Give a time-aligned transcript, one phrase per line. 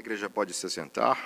[0.00, 1.18] A igreja pode se sentar.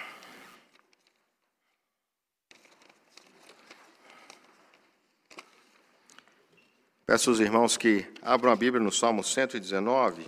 [7.07, 10.27] Peço aos irmãos que abram a Bíblia no Salmo 119,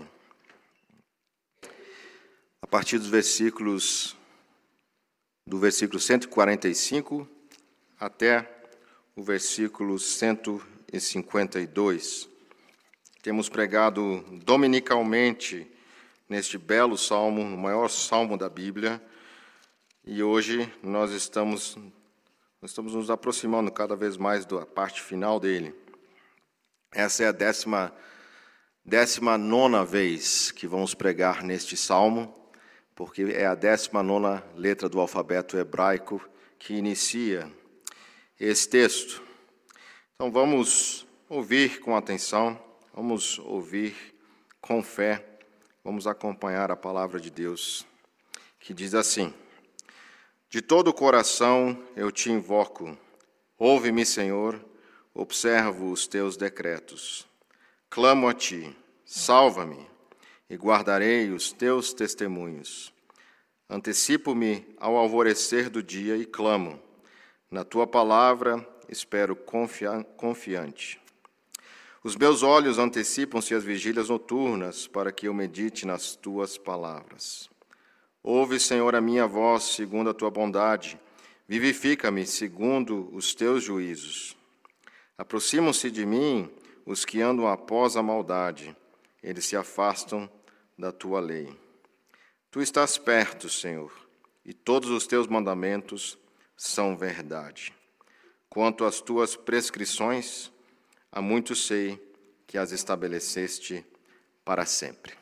[2.62, 4.17] a partir dos versículos
[5.44, 7.28] do versículo 145
[7.99, 8.49] até
[9.17, 12.28] o versículo 152.
[13.22, 15.76] Temos pregado dominicalmente
[16.29, 19.01] neste belo salmo, o maior salmo da Bíblia,
[20.05, 21.77] e hoje nós estamos,
[22.61, 25.75] nós estamos nos aproximando cada vez mais da parte final dele.
[26.93, 27.93] Essa é a décima,
[28.85, 32.35] décima nona vez que vamos pregar neste salmo,
[32.95, 36.21] porque é a décima nona letra do alfabeto hebraico
[36.59, 37.51] que inicia
[38.38, 39.23] esse texto.
[40.15, 42.59] Então vamos ouvir com atenção,
[42.95, 43.95] vamos ouvir
[44.61, 45.36] com fé
[45.87, 47.87] Vamos acompanhar a palavra de Deus,
[48.59, 49.33] que diz assim:
[50.51, 52.99] De todo o coração eu te invoco,
[53.57, 54.60] ouve-me, Senhor,
[55.15, 57.25] observo os teus decretos.
[57.88, 59.88] Clamo a ti, salva-me,
[60.51, 62.93] e guardarei os teus testemunhos.
[63.71, 66.82] Antecipo-me ao alvorecer do dia e clamo.
[67.48, 71.00] Na tua palavra espero confiante.
[72.06, 77.50] Os meus olhos antecipam-se às vigílias noturnas, para que eu medite nas tuas palavras.
[78.22, 81.00] Ouve, Senhor, a minha voz segundo a tua bondade,
[81.48, 84.36] vivifica-me segundo os teus juízos.
[85.18, 86.48] Aproximam-se de mim
[86.86, 88.76] os que andam após a maldade,
[89.20, 90.30] eles se afastam
[90.78, 91.58] da tua lei.
[92.52, 93.92] Tu estás perto, Senhor,
[94.44, 96.16] e todos os teus mandamentos
[96.56, 97.74] são verdade.
[98.48, 100.52] Quanto às tuas prescrições,
[101.17, 101.98] Há muito sei
[102.47, 103.83] que as estabeleceste
[104.45, 105.14] para sempre.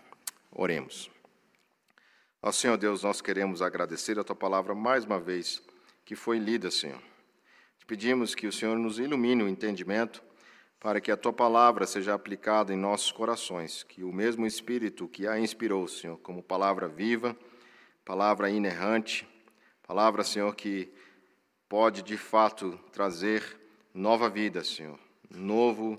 [0.51, 1.09] Oremos.
[2.43, 5.63] Ó Senhor Deus, nós queremos agradecer a tua palavra mais uma vez
[6.05, 7.01] que foi lida, Senhor.
[7.79, 10.21] Te pedimos que o Senhor nos ilumine o entendimento
[10.81, 15.29] para que a tua palavra seja aplicada em nossos corações, que o mesmo Espírito que
[15.29, 17.37] a inspirou, Senhor, como palavra viva,
[18.05, 19.29] palavra inerrante,
[19.87, 20.93] palavra, Senhor, que
[21.69, 23.45] pode de fato trazer
[23.95, 24.99] nova vida, Senhor,
[25.35, 25.99] novo,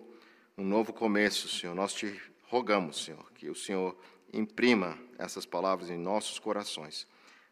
[0.58, 1.76] um novo começo, Senhor.
[1.76, 3.96] Nós te rogamos, Senhor, que o Senhor
[4.34, 7.08] imprima essas palavras em nossos corações,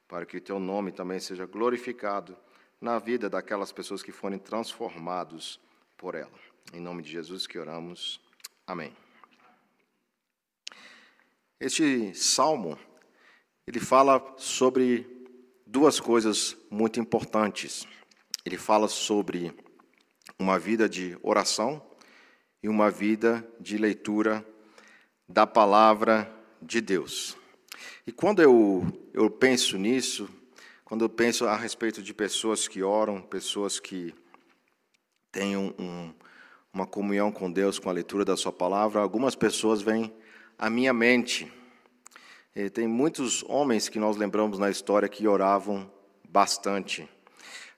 [0.07, 2.37] para que o teu nome também seja glorificado
[2.79, 5.59] na vida daquelas pessoas que forem transformados
[5.97, 6.39] por ela.
[6.73, 8.19] Em nome de Jesus que oramos.
[8.67, 8.93] Amém.
[11.59, 12.77] Este salmo,
[13.65, 15.07] ele fala sobre
[15.65, 17.87] duas coisas muito importantes.
[18.45, 19.53] Ele fala sobre
[20.37, 21.81] uma vida de oração
[22.61, 24.45] e uma vida de leitura
[25.27, 27.37] da palavra de Deus.
[28.05, 30.29] E quando eu, eu penso nisso,
[30.83, 34.13] quando eu penso a respeito de pessoas que oram, pessoas que
[35.31, 36.13] têm um,
[36.73, 40.13] uma comunhão com Deus com a leitura da Sua palavra, algumas pessoas vêm
[40.57, 41.51] à minha mente.
[42.55, 45.91] E tem muitos homens que nós lembramos na história que oravam
[46.29, 47.09] bastante.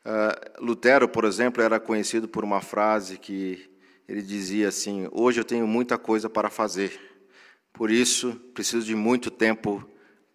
[0.06, 3.68] Uh, Lutero, por exemplo, era conhecido por uma frase que
[4.08, 7.00] ele dizia assim: Hoje eu tenho muita coisa para fazer,
[7.74, 9.84] por isso preciso de muito tempo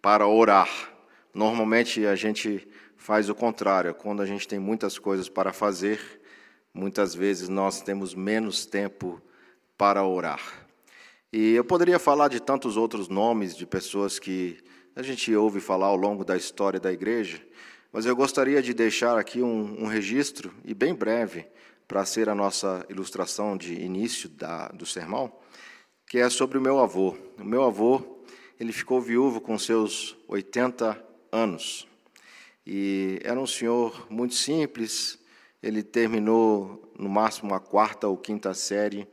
[0.01, 0.69] para orar.
[1.33, 2.67] Normalmente a gente
[2.97, 6.21] faz o contrário, quando a gente tem muitas coisas para fazer,
[6.73, 9.21] muitas vezes nós temos menos tempo
[9.77, 10.67] para orar.
[11.31, 14.57] E eu poderia falar de tantos outros nomes de pessoas que
[14.93, 17.41] a gente ouve falar ao longo da história da igreja,
[17.91, 21.45] mas eu gostaria de deixar aqui um, um registro, e bem breve,
[21.87, 25.31] para ser a nossa ilustração de início da, do sermão,
[26.07, 27.17] que é sobre o meu avô.
[27.37, 28.23] O meu avô,
[28.57, 31.03] ele ficou viúvo com seus 80
[31.33, 31.85] anos.
[32.65, 35.19] E era um senhor muito simples,
[35.61, 39.05] ele terminou no máximo a quarta ou quinta série,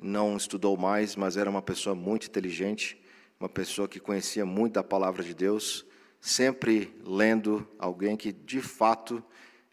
[0.00, 3.02] não estudou mais, mas era uma pessoa muito inteligente,
[3.40, 5.84] uma pessoa que conhecia muito da palavra de Deus
[6.22, 9.20] sempre lendo alguém que, de fato,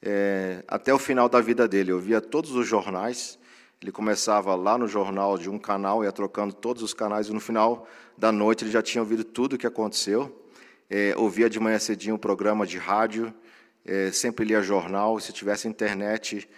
[0.01, 3.37] é, até o final da vida dele, eu via todos os jornais.
[3.79, 7.39] Ele começava lá no jornal de um canal, ia trocando todos os canais, e no
[7.39, 7.87] final
[8.17, 10.43] da noite ele já tinha ouvido tudo o que aconteceu.
[10.89, 13.31] É, ouvia de manhã cedinho um programa de rádio,
[13.85, 15.19] é, sempre lia jornal.
[15.19, 16.49] Se tivesse internet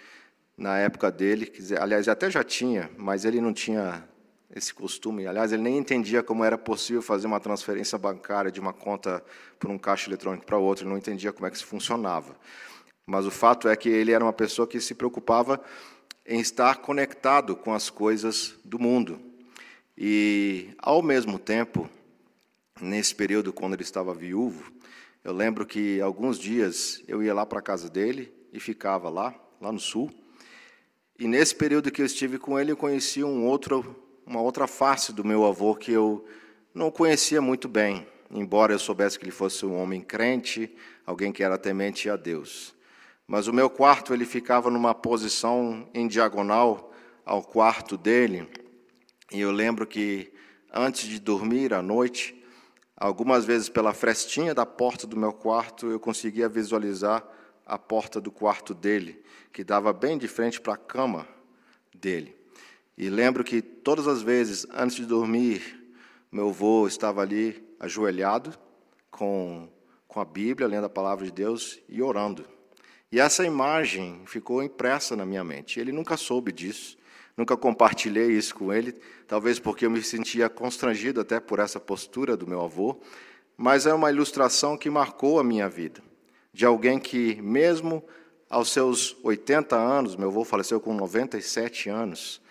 [0.56, 4.08] na época dele, dizer, aliás, até já tinha, mas ele não tinha
[4.54, 5.26] esse costume.
[5.26, 9.24] Aliás, ele nem entendia como era possível fazer uma transferência bancária de uma conta
[9.58, 12.36] por um caixa eletrônico para outra, ele não entendia como é que isso funcionava.
[13.06, 15.62] Mas o fato é que ele era uma pessoa que se preocupava
[16.26, 19.20] em estar conectado com as coisas do mundo.
[19.96, 21.88] E, ao mesmo tempo,
[22.80, 24.72] nesse período, quando ele estava viúvo,
[25.24, 29.34] eu lembro que alguns dias eu ia lá para a casa dele e ficava lá,
[29.60, 30.10] lá no sul.
[31.18, 35.12] E nesse período que eu estive com ele, eu conheci um outro, uma outra face
[35.12, 36.24] do meu avô que eu
[36.74, 40.74] não conhecia muito bem, embora eu soubesse que ele fosse um homem crente,
[41.04, 42.74] alguém que era temente a Deus.
[43.26, 46.92] Mas o meu quarto ele ficava numa posição em diagonal
[47.24, 48.48] ao quarto dele,
[49.30, 50.32] e eu lembro que
[50.72, 52.42] antes de dormir à noite,
[52.96, 57.26] algumas vezes pela frestinha da porta do meu quarto, eu conseguia visualizar
[57.64, 59.22] a porta do quarto dele,
[59.52, 61.26] que dava bem de frente para a cama
[61.94, 62.41] dele.
[62.96, 65.82] E lembro que todas as vezes antes de dormir,
[66.30, 68.56] meu avô estava ali ajoelhado
[69.10, 69.68] com,
[70.06, 72.44] com a Bíblia, lendo a palavra de Deus e orando.
[73.10, 75.78] E essa imagem ficou impressa na minha mente.
[75.80, 76.96] Ele nunca soube disso,
[77.36, 78.94] nunca compartilhei isso com ele,
[79.26, 83.00] talvez porque eu me sentia constrangido até por essa postura do meu avô,
[83.56, 86.02] mas é uma ilustração que marcou a minha vida,
[86.52, 88.04] de alguém que, mesmo
[88.48, 92.41] aos seus 80 anos, meu avô faleceu com 97 anos,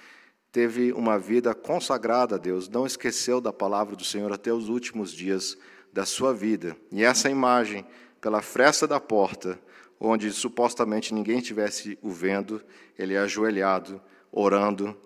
[0.52, 5.14] teve uma vida consagrada a Deus, não esqueceu da palavra do Senhor até os últimos
[5.14, 5.58] dias
[5.94, 6.76] da sua vida.
[6.92, 7.86] E essa imagem,
[8.20, 9.60] pela fresta da porta,
[10.00, 12.62] onde supostamente ninguém estivesse o vendo,
[12.98, 14.02] ele ajoelhado,
[14.32, 14.98] orando,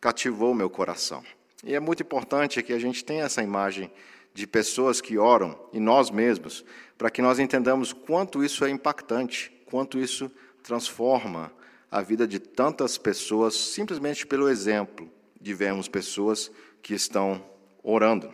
[0.00, 1.22] cativou meu coração.
[1.64, 3.90] E é muito importante que a gente tenha essa imagem
[4.32, 6.64] de pessoas que oram, e nós mesmos,
[6.96, 10.30] para que nós entendamos quanto isso é impactante, quanto isso
[10.62, 11.50] transforma
[11.96, 15.10] a vida de tantas pessoas simplesmente pelo exemplo
[15.40, 16.52] de vermos pessoas
[16.82, 17.42] que estão
[17.82, 18.30] orando.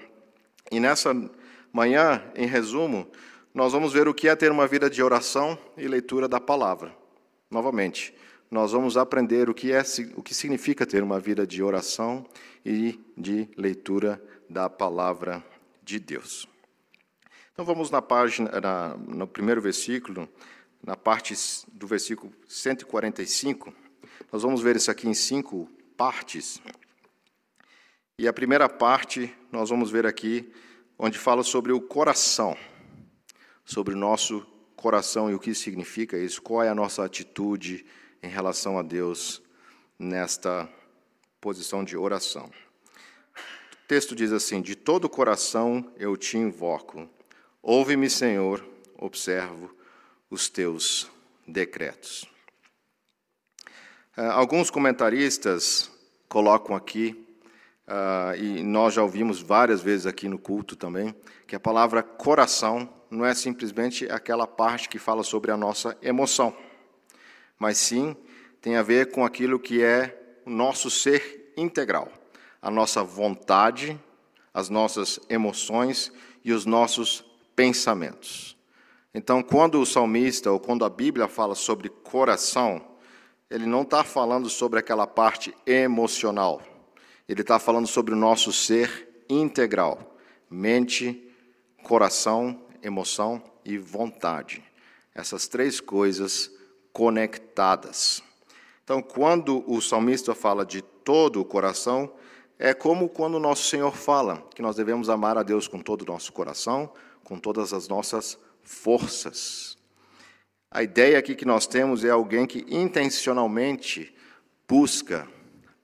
[0.69, 1.15] E nessa
[1.73, 3.07] manhã, em resumo,
[3.55, 6.93] nós vamos ver o que é ter uma vida de oração e leitura da palavra.
[7.49, 8.13] Novamente,
[8.51, 9.85] nós vamos aprender o que é
[10.17, 12.27] o que significa ter uma vida de oração
[12.67, 14.21] e de leitura
[14.51, 15.41] da palavra
[15.85, 16.49] de Deus.
[17.53, 20.29] Então vamos na página, na, no primeiro versículo,
[20.83, 21.35] na parte
[21.73, 23.73] do versículo 145.
[24.33, 26.61] Nós vamos ver isso aqui em cinco partes.
[28.19, 30.53] E a primeira parte nós vamos ver aqui,
[30.99, 32.57] onde fala sobre o coração,
[33.65, 34.47] sobre o nosso
[34.77, 37.87] coração e o que significa isso, qual é a nossa atitude
[38.23, 39.41] em relação a Deus
[39.99, 40.69] nesta
[41.41, 42.47] posição de oração.
[42.47, 47.09] O texto diz assim: De todo o coração eu te invoco.
[47.63, 48.65] Ouve-me, Senhor,
[48.99, 49.82] observo
[50.33, 51.11] os teus
[51.47, 52.25] decretos.
[54.17, 55.91] Ah, alguns comentaristas
[56.27, 57.27] colocam aqui,
[57.87, 61.15] uh, e nós já ouvimos várias vezes aqui no culto também,
[61.47, 66.57] que a palavra coração não é simplesmente aquela parte que fala sobre a nossa emoção,
[67.59, 68.17] mas sim
[68.63, 72.11] tem a ver com aquilo que é o nosso ser integral,
[72.63, 74.01] a nossa vontade,
[74.55, 76.11] as nossas emoções
[76.43, 77.23] e os nossos
[77.55, 78.52] pensamentos.
[79.15, 82.81] Então, quando o salmista ou quando a Bíblia fala sobre coração,
[83.51, 86.63] ele não está falando sobre aquela parte emocional.
[87.29, 90.17] Ele está falando sobre o nosso ser integral:
[90.51, 91.31] mente,
[91.83, 94.63] coração, emoção e vontade.
[95.15, 96.51] Essas três coisas
[96.93, 98.23] conectadas.
[98.83, 102.11] Então, quando o salmista fala de todo o coração,
[102.59, 106.03] é como quando o nosso Senhor fala que nós devemos amar a Deus com todo
[106.03, 106.91] o nosso coração,
[107.23, 109.77] com todas as nossas forças.
[110.71, 114.15] A ideia aqui que nós temos é alguém que intencionalmente
[114.67, 115.29] busca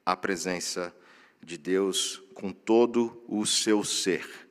[0.05, 0.95] a presença
[1.43, 4.49] de Deus com todo o seu ser.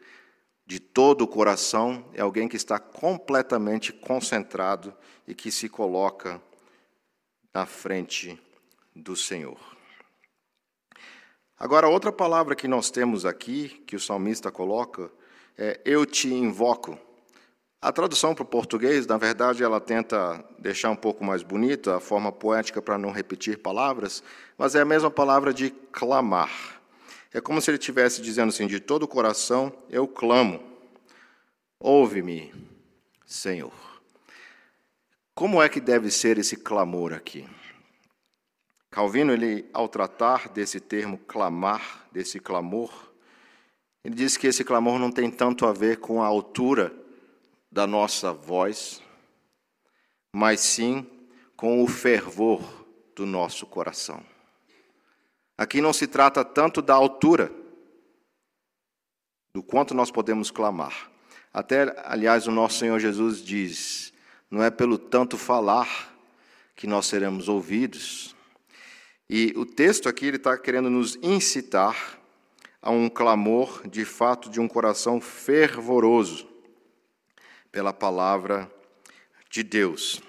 [0.65, 4.93] De todo o coração, é alguém que está completamente concentrado
[5.27, 6.41] e que se coloca
[7.53, 8.39] na frente
[8.93, 9.57] do Senhor.
[11.57, 15.11] Agora, outra palavra que nós temos aqui, que o salmista coloca,
[15.57, 16.99] é eu te invoco.
[17.79, 21.99] A tradução para o português, na verdade, ela tenta deixar um pouco mais bonita a
[21.99, 24.23] forma poética para não repetir palavras,
[24.57, 26.81] mas é a mesma palavra de clamar.
[27.31, 30.59] É como se ele estivesse dizendo assim: de todo o coração eu clamo,
[31.79, 32.51] ouve-me,
[33.27, 33.73] Senhor.
[35.35, 37.47] Como é que deve ser esse clamor aqui?
[38.89, 42.91] Calvino, ele, ao tratar desse termo clamar, desse clamor,
[44.03, 46.91] ele diz que esse clamor não tem tanto a ver com a altura
[47.71, 49.01] da nossa voz,
[50.33, 51.05] mas sim
[51.55, 52.61] com o fervor
[53.15, 54.23] do nosso coração.
[55.57, 57.51] Aqui não se trata tanto da altura,
[59.53, 61.11] do quanto nós podemos clamar.
[61.51, 64.13] Até, aliás, o nosso Senhor Jesus diz:
[64.51, 66.15] não é pelo tanto falar
[66.75, 68.35] que nós seremos ouvidos.
[69.29, 72.19] E o texto aqui ele está querendo nos incitar
[72.81, 76.46] a um clamor de fato de um coração fervoroso
[77.77, 78.67] pela palavra
[79.51, 80.19] de Deus.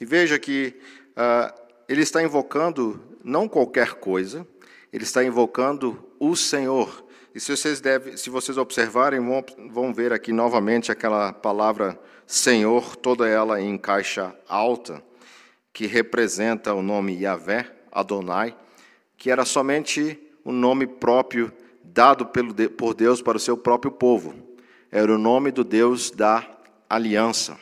[0.00, 0.74] E veja que
[1.10, 1.56] uh,
[1.88, 4.44] ele está invocando não qualquer coisa,
[4.92, 7.06] ele está invocando o Senhor.
[7.32, 12.96] E se vocês, deve, se vocês observarem, vão, vão ver aqui novamente aquela palavra Senhor,
[12.96, 15.00] toda ela em caixa alta,
[15.72, 18.56] que representa o nome Yahvé, Adonai,
[19.16, 21.52] que era somente o nome próprio
[21.84, 24.41] dado pelo, por Deus para o seu próprio povo.
[24.94, 26.46] Era o nome do Deus da
[26.86, 27.58] aliança.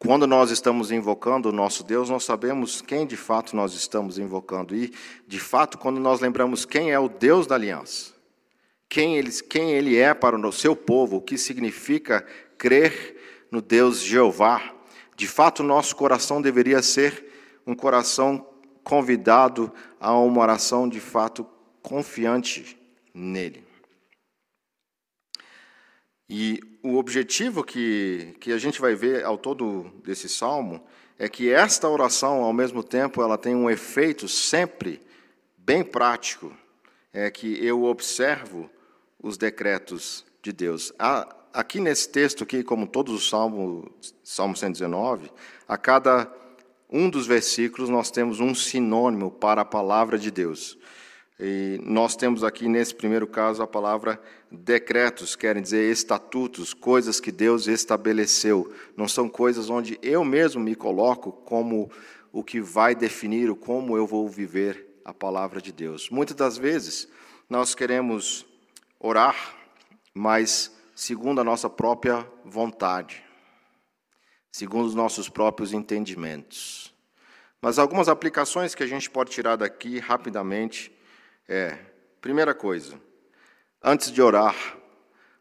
[0.00, 4.74] Quando nós estamos invocando o nosso Deus, nós sabemos quem de fato nós estamos invocando.
[4.74, 4.92] E,
[5.28, 8.12] de fato, quando nós lembramos quem é o Deus da aliança,
[8.88, 12.26] quem ele, quem ele é para o seu povo, o que significa
[12.58, 14.74] crer no Deus Jeová,
[15.14, 17.32] de fato, nosso coração deveria ser
[17.64, 18.44] um coração
[18.82, 21.46] convidado a uma oração de fato
[21.80, 22.76] confiante
[23.14, 23.70] nele.
[26.34, 30.82] E o objetivo que, que a gente vai ver ao todo desse salmo
[31.18, 35.02] é que esta oração, ao mesmo tempo, ela tem um efeito sempre
[35.58, 36.50] bem prático,
[37.12, 38.70] é que eu observo
[39.22, 40.90] os decretos de Deus.
[41.52, 43.90] Aqui nesse texto, aqui, como todos os salmos,
[44.24, 45.30] Salmo 119,
[45.68, 46.32] a cada
[46.88, 50.78] um dos versículos nós temos um sinônimo para a palavra de Deus.
[51.38, 54.18] E nós temos aqui, nesse primeiro caso, a palavra
[54.52, 58.72] decretos, querem dizer estatutos, coisas que Deus estabeleceu.
[58.96, 61.90] Não são coisas onde eu mesmo me coloco como
[62.30, 66.10] o que vai definir o como eu vou viver a palavra de Deus.
[66.10, 67.08] Muitas das vezes
[67.48, 68.46] nós queremos
[69.00, 69.56] orar,
[70.14, 73.24] mas segundo a nossa própria vontade,
[74.50, 76.92] segundo os nossos próprios entendimentos.
[77.60, 80.92] Mas algumas aplicações que a gente pode tirar daqui rapidamente
[81.48, 81.78] é,
[82.20, 83.00] primeira coisa,
[83.82, 84.54] antes de orar,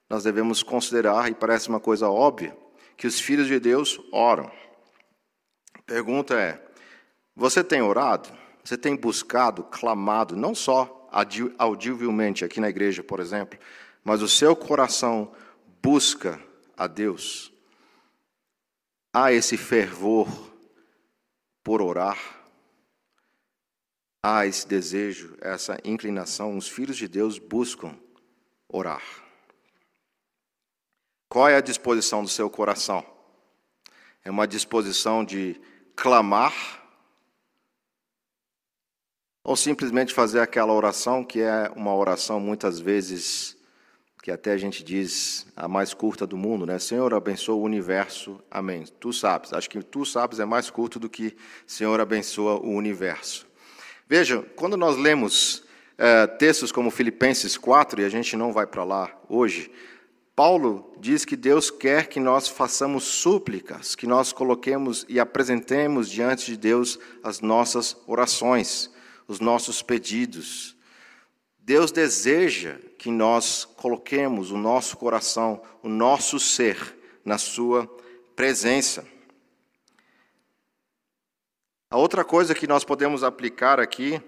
[0.09, 2.57] nós devemos considerar, e parece uma coisa óbvia,
[2.97, 4.51] que os filhos de Deus oram.
[5.73, 6.61] A pergunta é:
[7.35, 8.29] você tem orado?
[8.63, 11.09] Você tem buscado, clamado, não só
[11.57, 13.59] audivelmente aqui na igreja, por exemplo,
[14.03, 15.31] mas o seu coração
[15.81, 16.39] busca
[16.77, 17.51] a Deus?
[19.13, 20.27] Há esse fervor
[21.63, 22.41] por orar?
[24.23, 27.95] há esse desejo, essa inclinação, os filhos de Deus buscam
[28.71, 29.03] orar.
[31.29, 33.05] Qual é a disposição do seu coração?
[34.23, 35.59] É uma disposição de
[35.95, 36.53] clamar
[39.43, 43.57] ou simplesmente fazer aquela oração que é uma oração muitas vezes
[44.21, 46.77] que até a gente diz a mais curta do mundo, né?
[46.77, 48.39] Senhor, abençoa o universo.
[48.51, 48.83] Amém.
[48.99, 49.51] Tu sabes.
[49.51, 51.35] Acho que tu sabes é mais curto do que
[51.65, 53.47] Senhor abençoa o universo.
[54.07, 55.63] Veja, quando nós lemos
[56.03, 59.71] é, textos como Filipenses 4, e a gente não vai para lá hoje,
[60.35, 66.47] Paulo diz que Deus quer que nós façamos súplicas, que nós coloquemos e apresentemos diante
[66.47, 68.89] de Deus as nossas orações,
[69.27, 70.75] os nossos pedidos.
[71.59, 77.85] Deus deseja que nós coloquemos o nosso coração, o nosso ser na Sua
[78.35, 79.05] presença.
[81.91, 84.19] A outra coisa que nós podemos aplicar aqui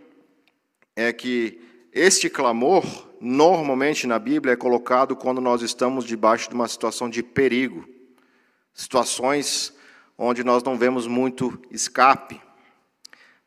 [0.95, 1.59] é que
[1.91, 2.83] este clamor,
[3.19, 7.87] normalmente na Bíblia, é colocado quando nós estamos debaixo de uma situação de perigo,
[8.73, 9.73] situações
[10.17, 12.41] onde nós não vemos muito escape.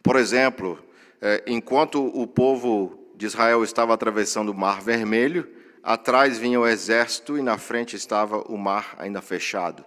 [0.03, 0.79] Por exemplo,
[1.21, 5.49] é, enquanto o povo de Israel estava atravessando o Mar Vermelho,
[5.83, 9.85] atrás vinha o exército e na frente estava o mar ainda fechado.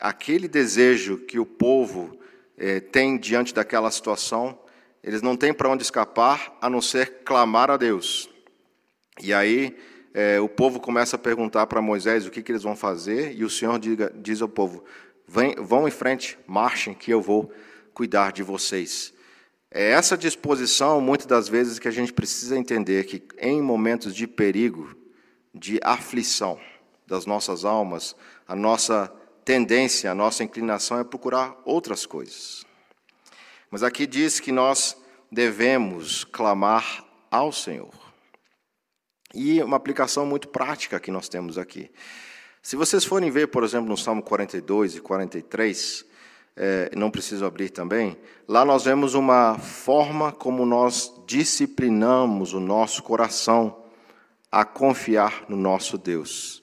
[0.00, 2.18] Aquele desejo que o povo
[2.56, 4.58] é, têm diante daquela situação,
[5.02, 8.28] eles não têm para onde escapar a não ser clamar a Deus.
[9.20, 9.76] E aí
[10.14, 13.44] é, o povo começa a perguntar para Moisés o que, que eles vão fazer, e
[13.44, 14.84] o Senhor diga, diz ao povo:
[15.26, 17.50] Vem, vão em frente, marchem, que eu vou
[17.94, 19.12] cuidar de vocês.
[19.70, 24.26] É essa disposição, muitas das vezes, que a gente precisa entender que em momentos de
[24.26, 24.94] perigo,
[25.54, 26.60] de aflição
[27.06, 28.14] das nossas almas,
[28.46, 29.10] a nossa
[29.44, 32.66] tendência, a nossa inclinação é procurar outras coisas.
[33.72, 34.94] Mas aqui diz que nós
[35.30, 37.94] devemos clamar ao Senhor.
[39.34, 41.90] E uma aplicação muito prática que nós temos aqui.
[42.62, 46.04] Se vocês forem ver, por exemplo, no Salmo 42 e 43,
[46.54, 48.14] é, não preciso abrir também,
[48.46, 53.84] lá nós vemos uma forma como nós disciplinamos o nosso coração
[54.50, 56.62] a confiar no nosso Deus.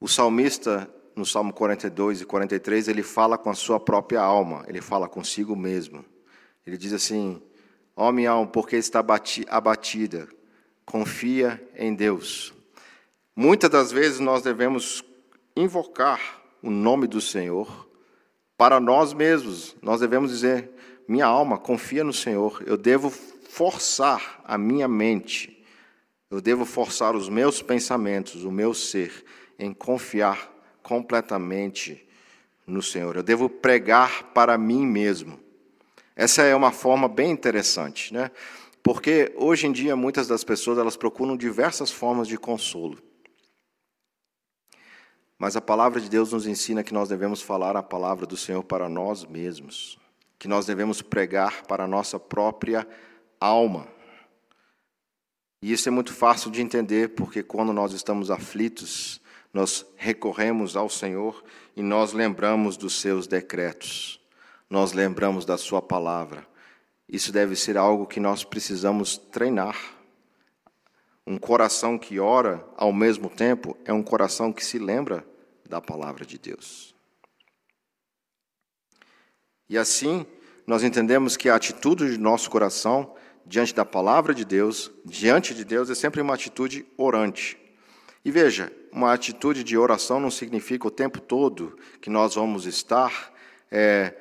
[0.00, 4.80] O salmista no Salmo 42 e 43, ele fala com a sua própria alma, ele
[4.80, 6.04] fala consigo mesmo.
[6.66, 7.42] Ele diz assim:
[7.96, 9.00] Ó oh, minha alma, porque está
[9.48, 10.28] abatida?
[10.86, 12.54] confia em Deus.
[13.34, 15.04] Muitas das vezes nós devemos
[15.54, 17.88] invocar o nome do Senhor
[18.56, 19.76] para nós mesmos.
[19.82, 20.70] Nós devemos dizer:
[21.06, 22.62] minha alma confia no Senhor.
[22.64, 25.64] Eu devo forçar a minha mente,
[26.30, 29.24] eu devo forçar os meus pensamentos, o meu ser,
[29.58, 30.52] em confiar
[30.86, 32.06] completamente
[32.64, 33.16] no Senhor.
[33.16, 35.36] Eu devo pregar para mim mesmo.
[36.14, 38.30] Essa é uma forma bem interessante, né?
[38.84, 43.02] Porque hoje em dia muitas das pessoas elas procuram diversas formas de consolo.
[45.36, 48.62] Mas a palavra de Deus nos ensina que nós devemos falar a palavra do Senhor
[48.62, 49.98] para nós mesmos,
[50.38, 52.86] que nós devemos pregar para a nossa própria
[53.40, 53.88] alma.
[55.60, 59.20] E isso é muito fácil de entender, porque quando nós estamos aflitos,
[59.56, 61.42] nós recorremos ao Senhor
[61.74, 64.20] e nós lembramos dos seus decretos,
[64.68, 66.46] nós lembramos da Sua palavra.
[67.08, 69.74] Isso deve ser algo que nós precisamos treinar.
[71.26, 75.26] Um coração que ora ao mesmo tempo é um coração que se lembra
[75.66, 76.94] da palavra de Deus.
[79.70, 80.26] E assim,
[80.66, 83.14] nós entendemos que a atitude de nosso coração
[83.46, 87.65] diante da palavra de Deus, diante de Deus, é sempre uma atitude orante.
[88.26, 93.32] E veja, uma atitude de oração não significa o tempo todo que nós vamos estar
[93.70, 94.12] é,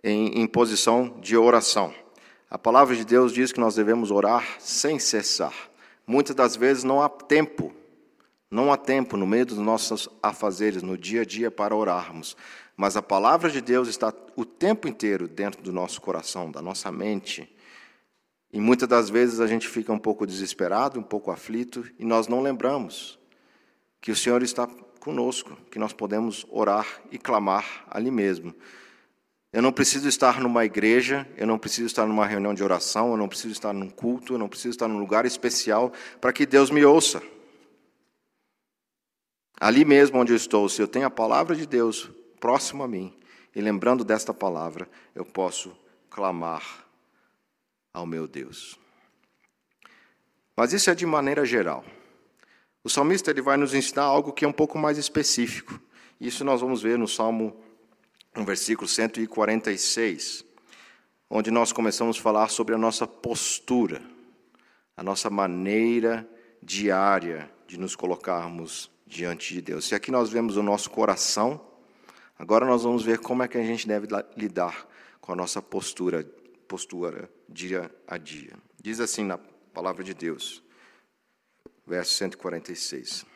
[0.00, 1.92] em, em posição de oração.
[2.48, 5.52] A palavra de Deus diz que nós devemos orar sem cessar.
[6.06, 7.72] Muitas das vezes não há tempo,
[8.48, 12.36] não há tempo no meio dos nossos afazeres, no dia a dia, para orarmos.
[12.76, 16.92] Mas a palavra de Deus está o tempo inteiro dentro do nosso coração, da nossa
[16.92, 17.52] mente.
[18.52, 22.28] E muitas das vezes a gente fica um pouco desesperado, um pouco aflito, e nós
[22.28, 23.20] não lembramos
[24.02, 24.66] que o Senhor está
[24.98, 28.52] conosco, que nós podemos orar e clamar ali mesmo.
[29.52, 33.16] Eu não preciso estar numa igreja, eu não preciso estar numa reunião de oração, eu
[33.16, 36.68] não preciso estar num culto, eu não preciso estar num lugar especial para que Deus
[36.68, 37.22] me ouça.
[39.60, 43.16] Ali mesmo onde eu estou, se eu tenho a palavra de Deus próximo a mim,
[43.54, 45.76] e lembrando desta palavra, eu posso
[46.10, 46.86] clamar
[47.94, 48.76] ao meu Deus.
[50.56, 51.84] Mas isso é de maneira geral.
[52.84, 55.80] O salmista ele vai nos ensinar algo que é um pouco mais específico.
[56.20, 57.56] Isso nós vamos ver no Salmo
[58.34, 60.44] no versículo 146,
[61.28, 64.02] onde nós começamos a falar sobre a nossa postura,
[64.96, 66.28] a nossa maneira
[66.62, 69.86] diária de nos colocarmos diante de Deus.
[69.86, 71.60] Se aqui nós vemos o nosso coração,
[72.38, 74.88] agora nós vamos ver como é que a gente deve lidar
[75.20, 76.24] com a nossa postura,
[76.66, 78.54] postura dia a dia.
[78.80, 79.38] Diz assim na
[79.72, 80.62] palavra de Deus,
[81.86, 83.26] verso 146: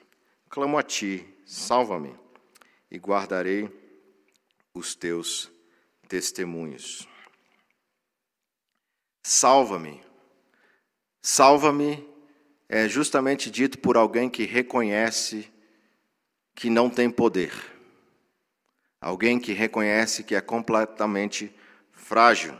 [0.49, 2.15] Clamo a ti, salva-me,
[2.91, 3.69] e guardarei
[4.73, 5.51] os teus
[6.09, 7.09] testemunhos.
[9.23, 10.05] Salva-me.
[11.21, 12.09] Salva-me
[12.69, 15.51] é justamente dito por alguém que reconhece
[16.55, 17.53] que não tem poder.
[19.01, 21.55] Alguém que reconhece que é completamente
[21.93, 22.57] frágil.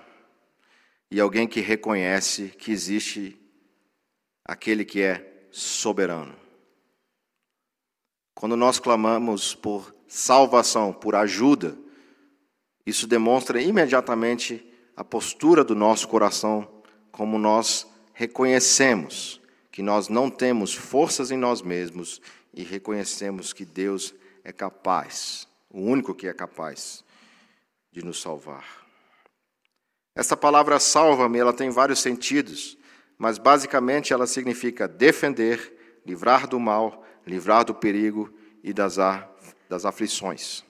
[1.11, 3.41] E alguém que reconhece que existe
[4.45, 6.35] aquele que é soberano.
[8.35, 11.77] Quando nós clamamos por salvação, por ajuda,
[12.85, 16.69] isso demonstra imediatamente a postura do nosso coração,
[17.11, 22.21] como nós reconhecemos que nós não temos forças em nós mesmos
[22.55, 27.05] e reconhecemos que Deus é capaz, o único que é capaz
[27.93, 28.87] de nos salvar.
[30.15, 32.79] Essa palavra salva-me, ela tem vários sentidos,
[33.19, 38.97] mas basicamente ela significa defender, livrar do mal, livrar do perigo e das,
[39.69, 40.65] das aflições.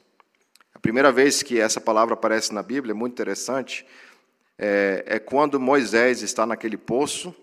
[0.74, 3.84] A primeira vez que essa palavra aparece na Bíblia, é muito interessante,
[4.58, 7.34] é, é quando Moisés está naquele poço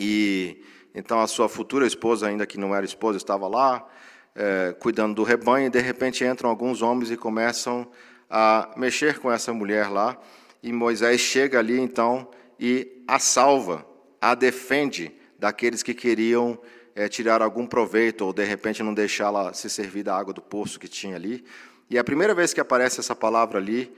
[0.00, 3.86] e então a sua futura esposa, ainda que não era esposa, estava lá
[4.34, 7.90] é, cuidando do rebanho e de repente entram alguns homens e começam
[8.28, 10.18] a mexer com essa mulher lá
[10.62, 12.28] e Moisés chega ali então
[12.64, 13.84] e a salva,
[14.20, 16.56] a defende daqueles que queriam
[16.94, 20.78] é, tirar algum proveito ou de repente não deixá-la se servir da água do poço
[20.78, 21.44] que tinha ali.
[21.90, 23.92] E a primeira vez que aparece essa palavra ali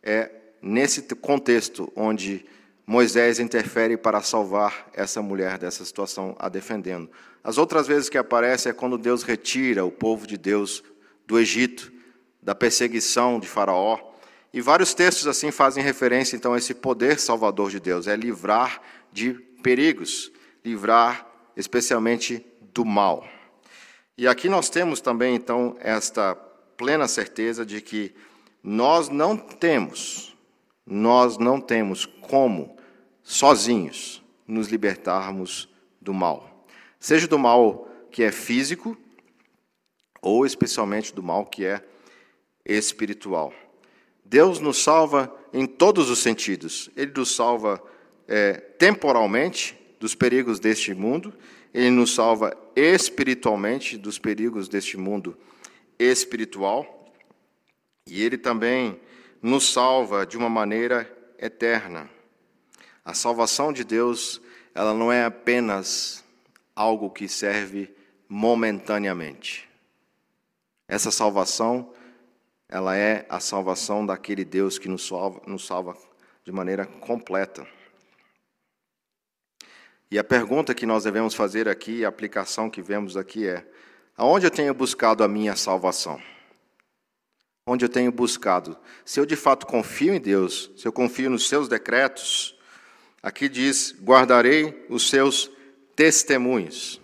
[0.00, 0.30] é
[0.62, 2.46] nesse contexto onde
[2.86, 7.10] Moisés interfere para salvar essa mulher dessa situação, a defendendo.
[7.42, 10.84] As outras vezes que aparece é quando Deus retira o povo de Deus
[11.26, 11.92] do Egito,
[12.40, 14.13] da perseguição de Faraó.
[14.54, 18.80] E vários textos assim fazem referência então a esse poder salvador de Deus, é livrar
[19.12, 20.30] de perigos,
[20.64, 23.26] livrar especialmente do mal.
[24.16, 26.36] E aqui nós temos também então esta
[26.76, 28.14] plena certeza de que
[28.62, 30.36] nós não temos,
[30.86, 32.76] nós não temos como,
[33.24, 35.68] sozinhos, nos libertarmos
[36.00, 36.64] do mal.
[37.00, 38.96] Seja do mal que é físico,
[40.22, 41.84] ou especialmente do mal que é
[42.64, 43.52] espiritual.
[44.24, 46.90] Deus nos salva em todos os sentidos.
[46.96, 47.82] Ele nos salva
[48.26, 51.32] é, temporalmente dos perigos deste mundo,
[51.72, 55.36] ele nos salva espiritualmente dos perigos deste mundo
[55.98, 57.12] espiritual,
[58.06, 59.00] e ele também
[59.40, 62.08] nos salva de uma maneira eterna.
[63.04, 64.40] A salvação de Deus,
[64.74, 66.24] ela não é apenas
[66.74, 67.94] algo que serve
[68.28, 69.68] momentaneamente.
[70.88, 71.92] Essa salvação,
[72.68, 75.96] ela é a salvação daquele Deus que nos salva, nos salva
[76.44, 77.66] de maneira completa.
[80.10, 83.66] E a pergunta que nós devemos fazer aqui, a aplicação que vemos aqui é:
[84.16, 86.20] aonde eu tenho buscado a minha salvação?
[87.66, 88.76] onde eu tenho buscado.
[89.04, 92.56] Se eu de fato confio em Deus, se eu confio nos seus decretos,
[93.22, 95.50] aqui diz: guardarei os seus
[95.96, 97.00] testemunhos.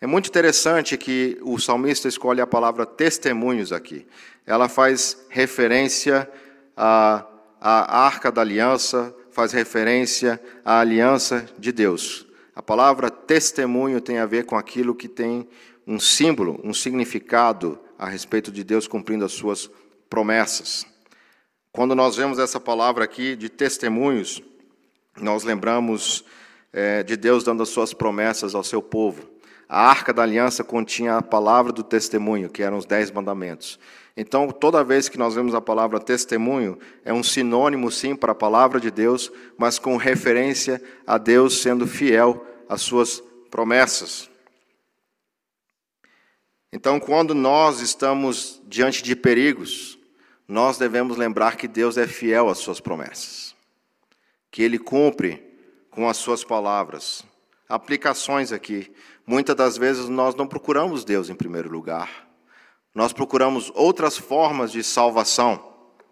[0.00, 4.06] É muito interessante que o salmista escolhe a palavra testemunhos aqui.
[4.50, 6.28] Ela faz referência
[6.76, 7.24] à,
[7.60, 12.26] à arca da aliança, faz referência à aliança de Deus.
[12.52, 15.48] A palavra testemunho tem a ver com aquilo que tem
[15.86, 19.70] um símbolo, um significado a respeito de Deus cumprindo as suas
[20.08, 20.84] promessas.
[21.70, 24.42] Quando nós vemos essa palavra aqui de testemunhos,
[25.20, 26.24] nós lembramos
[26.72, 29.30] é, de Deus dando as suas promessas ao seu povo.
[29.68, 33.78] A arca da aliança continha a palavra do testemunho, que eram os dez mandamentos.
[34.16, 38.34] Então, toda vez que nós vemos a palavra testemunho, é um sinônimo, sim, para a
[38.34, 44.28] palavra de Deus, mas com referência a Deus sendo fiel às suas promessas.
[46.72, 49.98] Então, quando nós estamos diante de perigos,
[50.46, 53.54] nós devemos lembrar que Deus é fiel às suas promessas,
[54.50, 55.42] que Ele cumpre
[55.90, 57.24] com as suas palavras.
[57.68, 58.92] Aplicações aqui.
[59.26, 62.29] Muitas das vezes nós não procuramos Deus em primeiro lugar.
[62.94, 65.62] Nós procuramos outras formas de salvação,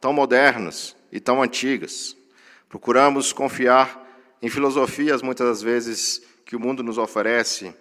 [0.01, 2.17] tão modernas e tão antigas.
[2.69, 4.07] Procuramos confiar
[4.41, 7.75] em filosofias, muitas das vezes, que o mundo nos oferece.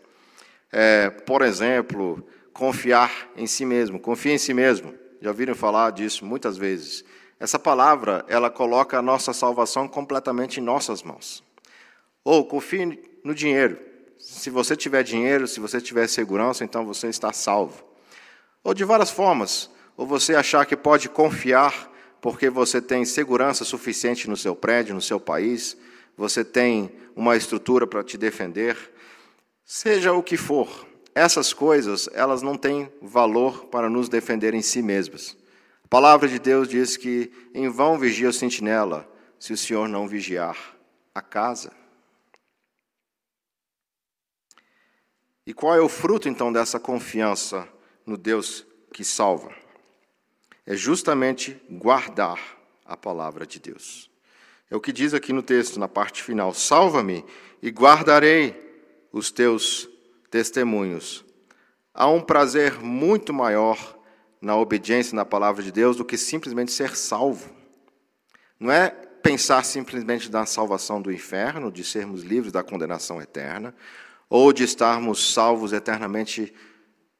[0.71, 3.99] É, por exemplo, confiar em si mesmo.
[3.99, 4.93] Confie em si mesmo.
[5.21, 7.05] Já ouviram falar disso muitas vezes.
[7.39, 11.43] Essa palavra, ela coloca a nossa salvação completamente em nossas mãos.
[12.23, 13.77] Ou confie no dinheiro.
[14.17, 17.86] Se você tiver dinheiro, se você tiver segurança, então você está salvo.
[18.63, 19.69] Ou de várias formas.
[19.95, 21.91] Ou você achar que pode confiar
[22.21, 25.77] porque você tem segurança suficiente no seu prédio, no seu país,
[26.15, 28.77] você tem uma estrutura para te defender.
[29.63, 34.81] Seja o que for, essas coisas, elas não têm valor para nos defender em si
[34.81, 35.37] mesmas.
[35.83, 40.07] A palavra de Deus diz que em vão vigia o sentinela, se o Senhor não
[40.07, 40.57] vigiar
[41.13, 41.71] a casa.
[45.45, 47.67] E qual é o fruto então dessa confiança
[48.07, 49.53] no Deus que salva?
[50.65, 52.39] É justamente guardar
[52.85, 54.09] a palavra de Deus.
[54.71, 57.23] É o que diz aqui no texto, na parte final: Salva-me
[57.61, 58.55] e guardarei
[59.11, 59.89] os teus
[60.31, 61.23] testemunhos.
[61.93, 63.97] Há um prazer muito maior
[64.41, 67.49] na obediência na palavra de Deus do que simplesmente ser salvo.
[68.59, 73.73] Não é pensar simplesmente na salvação do inferno, de sermos livres da condenação eterna,
[74.29, 76.53] ou de estarmos salvos eternamente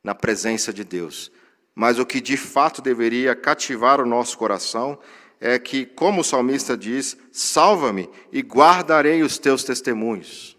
[0.03, 1.31] na presença de Deus.
[1.75, 4.97] Mas o que de fato deveria cativar o nosso coração
[5.39, 10.57] é que, como o salmista diz, salva-me e guardarei os teus testemunhos.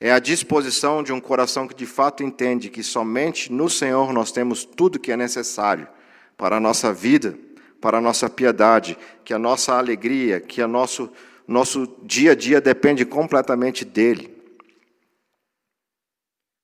[0.00, 4.32] É a disposição de um coração que de fato entende que somente no Senhor nós
[4.32, 5.86] temos tudo que é necessário
[6.38, 7.36] para a nossa vida,
[7.80, 11.10] para a nossa piedade, que a nossa alegria, que o nosso,
[11.46, 14.39] nosso dia a dia depende completamente dEle.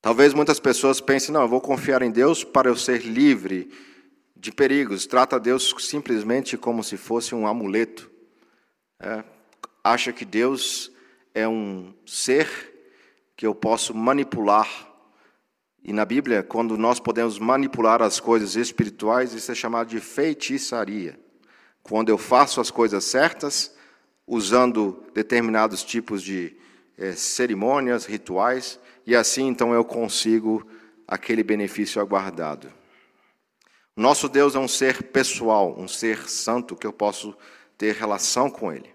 [0.06, 3.68] Talvez muitas pessoas pensem, não, eu vou confiar em Deus para eu ser livre
[4.36, 5.04] de perigos.
[5.04, 8.08] Trata Deus simplesmente como se fosse um amuleto.
[9.00, 9.24] É,
[9.82, 10.92] acha que Deus
[11.34, 12.48] é um ser
[13.36, 14.68] que eu posso manipular.
[15.82, 21.18] E na Bíblia, quando nós podemos manipular as coisas espirituais, isso é chamado de feitiçaria.
[21.82, 23.74] Quando eu faço as coisas certas,
[24.24, 26.56] usando determinados tipos de
[26.96, 30.66] é, cerimônias, rituais, e assim então eu consigo
[31.06, 32.72] aquele benefício aguardado.
[33.96, 37.34] Nosso Deus é um ser pessoal, um ser santo que eu posso
[37.78, 38.94] ter relação com Ele.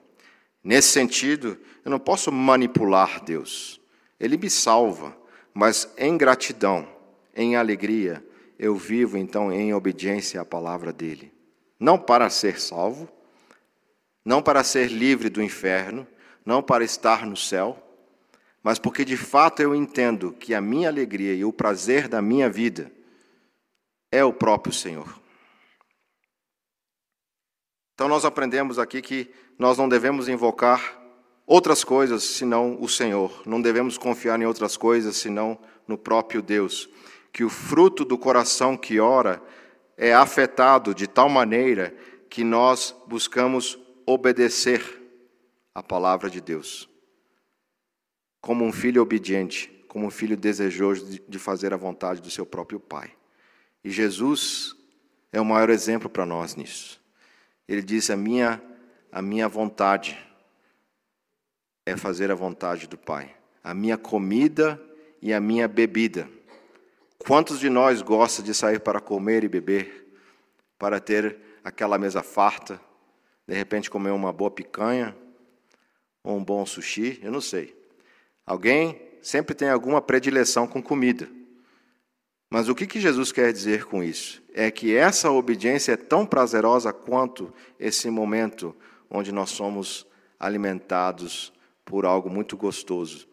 [0.63, 3.81] Nesse sentido, eu não posso manipular Deus.
[4.19, 5.17] Ele me salva,
[5.53, 6.87] mas em gratidão,
[7.35, 8.23] em alegria,
[8.59, 11.33] eu vivo então em obediência à palavra dele.
[11.79, 13.09] Não para ser salvo,
[14.23, 16.05] não para ser livre do inferno,
[16.45, 17.90] não para estar no céu,
[18.63, 22.49] mas porque de fato eu entendo que a minha alegria e o prazer da minha
[22.49, 22.91] vida
[24.11, 25.19] é o próprio Senhor.
[27.93, 30.99] Então nós aprendemos aqui que nós não devemos invocar
[31.45, 36.89] outras coisas senão o Senhor, não devemos confiar em outras coisas senão no próprio Deus,
[37.31, 39.41] que o fruto do coração que ora
[39.97, 41.95] é afetado de tal maneira
[42.29, 44.81] que nós buscamos obedecer
[45.75, 46.89] a palavra de Deus.
[48.41, 52.79] Como um filho obediente, como um filho desejoso de fazer a vontade do seu próprio
[52.79, 53.11] Pai.
[53.83, 54.75] E Jesus
[55.31, 56.99] é o maior exemplo para nós nisso.
[57.67, 58.61] Ele disse: a minha,
[59.11, 60.17] a minha vontade
[61.85, 63.35] é fazer a vontade do Pai.
[63.63, 64.81] A minha comida
[65.21, 66.27] e a minha bebida.
[67.19, 70.17] Quantos de nós gosta de sair para comer e beber,
[70.79, 72.81] para ter aquela mesa farta,
[73.47, 75.15] de repente comer uma boa picanha,
[76.23, 77.80] ou um bom sushi, eu não sei.
[78.45, 81.29] Alguém sempre tem alguma predileção com comida.
[82.49, 84.43] Mas o que, que Jesus quer dizer com isso?
[84.53, 88.75] É que essa obediência é tão prazerosa quanto esse momento
[89.09, 90.05] onde nós somos
[90.37, 91.53] alimentados
[91.85, 93.27] por algo muito gostoso.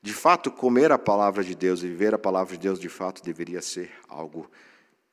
[0.00, 3.22] De fato, comer a palavra de Deus e viver a palavra de Deus, de fato,
[3.22, 4.50] deveria ser algo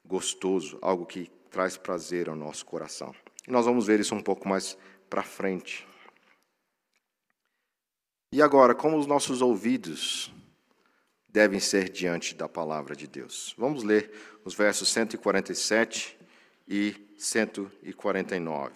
[0.05, 3.13] gostoso, algo que traz prazer ao nosso coração.
[3.47, 4.77] E nós vamos ver isso um pouco mais
[5.09, 5.88] para frente.
[8.31, 10.31] E agora, como os nossos ouvidos
[11.27, 13.55] devem ser diante da palavra de Deus?
[13.57, 14.11] Vamos ler
[14.45, 16.15] os versos 147
[16.67, 18.73] e 149.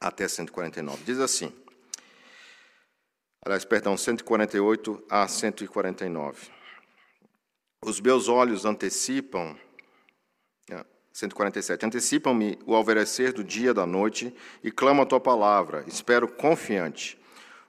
[0.00, 1.02] Até 149.
[1.04, 1.52] Diz assim.
[3.44, 6.48] Aliás, perdão, 148 a 149.
[7.84, 9.58] Os meus olhos antecipam
[11.12, 11.82] 147.
[11.82, 15.84] Ah, Antecipam-me o alvorecer do dia da noite e clamo a tua palavra.
[15.88, 17.18] Espero confiante.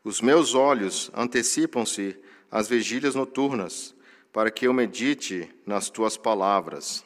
[0.08, 2.18] Os meus olhos antecipam-se
[2.50, 3.94] às vigílias noturnas,
[4.32, 7.04] para que eu medite nas tuas palavras.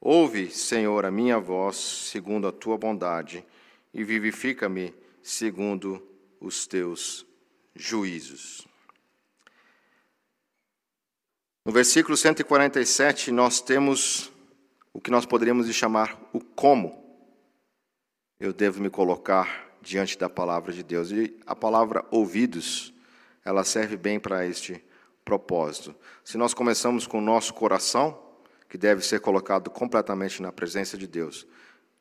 [0.00, 3.44] Ouve, Senhor, a minha voz, segundo a tua bondade,
[3.92, 6.02] e vivifica-me segundo
[6.40, 7.26] os teus
[7.76, 8.66] juízos.
[11.62, 14.32] No versículo 147, nós temos
[14.94, 17.04] o que nós poderíamos chamar o como
[18.40, 21.10] eu devo me colocar diante da palavra de Deus.
[21.10, 22.92] E a palavra ouvidos,
[23.44, 24.82] ela serve bem para este
[25.24, 25.94] propósito.
[26.24, 28.18] Se nós começamos com o nosso coração,
[28.68, 31.46] que deve ser colocado completamente na presença de Deus,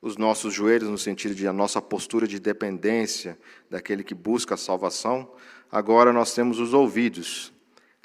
[0.01, 3.37] os nossos joelhos, no sentido de a nossa postura de dependência
[3.69, 5.29] daquele que busca a salvação,
[5.71, 7.51] agora nós temos os ouvidos.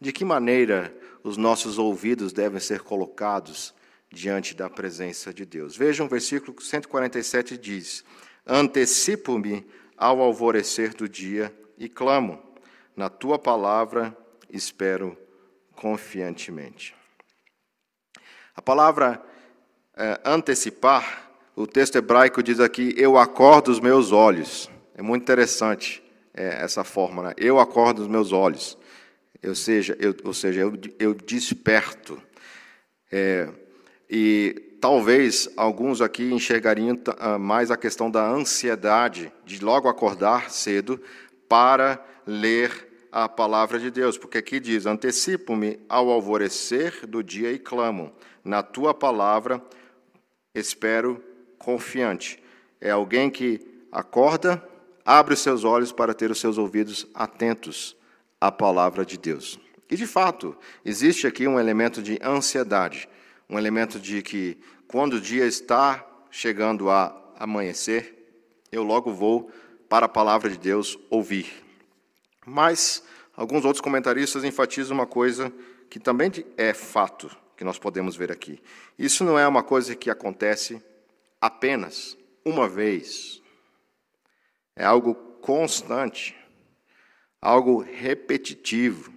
[0.00, 3.72] De que maneira os nossos ouvidos devem ser colocados
[4.10, 5.76] diante da presença de Deus?
[5.76, 8.04] Vejam o versículo 147 diz:
[8.46, 12.42] Antecipo-me ao alvorecer do dia e clamo.
[12.96, 14.16] Na tua palavra
[14.50, 15.16] espero
[15.74, 16.94] confiantemente.
[18.54, 19.20] A palavra
[19.96, 24.70] é, antecipar, o texto hebraico diz aqui: Eu acordo os meus olhos.
[24.94, 26.02] É muito interessante
[26.32, 27.34] é, essa forma, né?
[27.36, 28.78] Eu acordo os meus olhos.
[29.46, 32.20] Ou seja, eu, ou seja, eu, eu desperto.
[33.10, 33.48] É,
[34.08, 41.00] e talvez alguns aqui enxergariam ah, mais a questão da ansiedade de logo acordar cedo
[41.48, 47.58] para ler a palavra de Deus, porque aqui diz: Antecipo-me ao alvorecer do dia e
[47.58, 48.12] clamo,
[48.44, 49.58] na tua palavra
[50.54, 51.24] espero
[51.58, 52.38] confiante.
[52.78, 54.62] É alguém que acorda,
[55.02, 57.96] abre os seus olhos para ter os seus ouvidos atentos
[58.38, 59.58] à palavra de Deus.
[59.90, 63.08] E de fato, existe aqui um elemento de ansiedade,
[63.48, 68.14] um elemento de que quando o dia está chegando a amanhecer,
[68.70, 69.50] eu logo vou
[69.88, 71.64] para a palavra de Deus ouvir.
[72.46, 73.02] Mas
[73.36, 75.52] alguns outros comentaristas enfatizam uma coisa
[75.88, 78.60] que também é fato, que nós podemos ver aqui.
[78.98, 80.82] Isso não é uma coisa que acontece
[81.40, 83.40] apenas uma vez.
[84.74, 86.36] É algo constante,
[87.40, 89.12] algo repetitivo.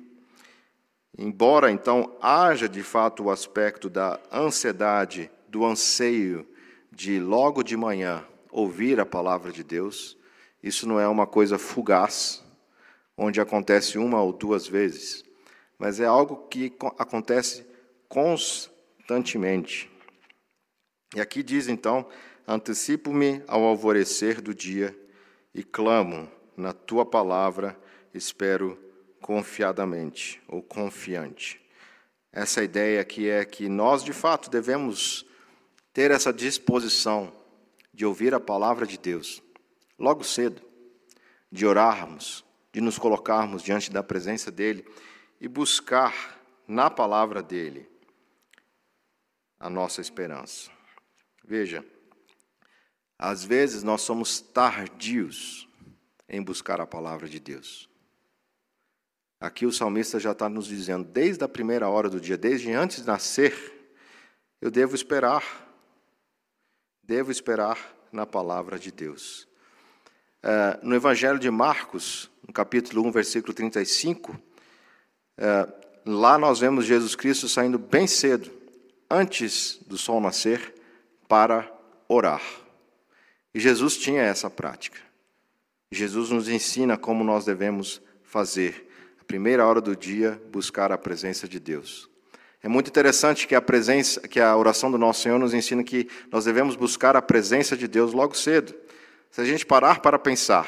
[1.17, 6.47] Embora então haja de fato o aspecto da ansiedade do anseio
[6.91, 10.17] de logo de manhã ouvir a palavra de Deus,
[10.61, 12.43] isso não é uma coisa fugaz,
[13.15, 15.23] onde acontece uma ou duas vezes,
[15.77, 17.65] mas é algo que acontece
[18.07, 19.89] constantemente.
[21.15, 22.07] E aqui diz então:
[22.47, 24.97] antecipo-me ao alvorecer do dia
[25.53, 27.79] e clamo na tua palavra,
[28.13, 28.77] espero
[29.21, 31.61] confiadamente ou confiante.
[32.31, 35.26] Essa ideia aqui é que nós, de fato, devemos
[35.97, 37.33] ter essa disposição
[37.91, 39.41] de ouvir a palavra de Deus
[39.97, 40.61] logo cedo,
[41.51, 44.85] de orarmos, de nos colocarmos diante da presença dEle
[45.41, 47.89] e buscar na palavra dEle
[49.59, 50.69] a nossa esperança.
[51.43, 51.83] Veja,
[53.17, 55.67] às vezes nós somos tardios
[56.29, 57.89] em buscar a palavra de Deus.
[59.39, 63.01] Aqui o salmista já está nos dizendo, desde a primeira hora do dia, desde antes
[63.01, 63.55] de nascer,
[64.61, 65.65] eu devo esperar,
[67.07, 67.79] devo esperar
[68.11, 69.47] na palavra de Deus.
[70.43, 74.37] Uh, no Evangelho de Marcos, no capítulo 1, versículo 35, uh,
[75.37, 75.73] é,
[76.05, 78.51] lá nós vemos Jesus Cristo saindo bem cedo,
[79.09, 80.75] antes do sol nascer,
[81.29, 81.71] para
[82.09, 82.41] orar.
[83.53, 84.99] E Jesus tinha essa prática.
[85.89, 88.85] Jesus nos ensina como nós devemos fazer.
[89.21, 92.09] A primeira hora do dia, buscar a presença de Deus.
[92.63, 96.09] É muito interessante que a presença, que a oração do nosso Senhor nos ensina que
[96.31, 98.73] nós devemos buscar a presença de Deus logo cedo.
[99.29, 100.67] Se a gente parar para pensar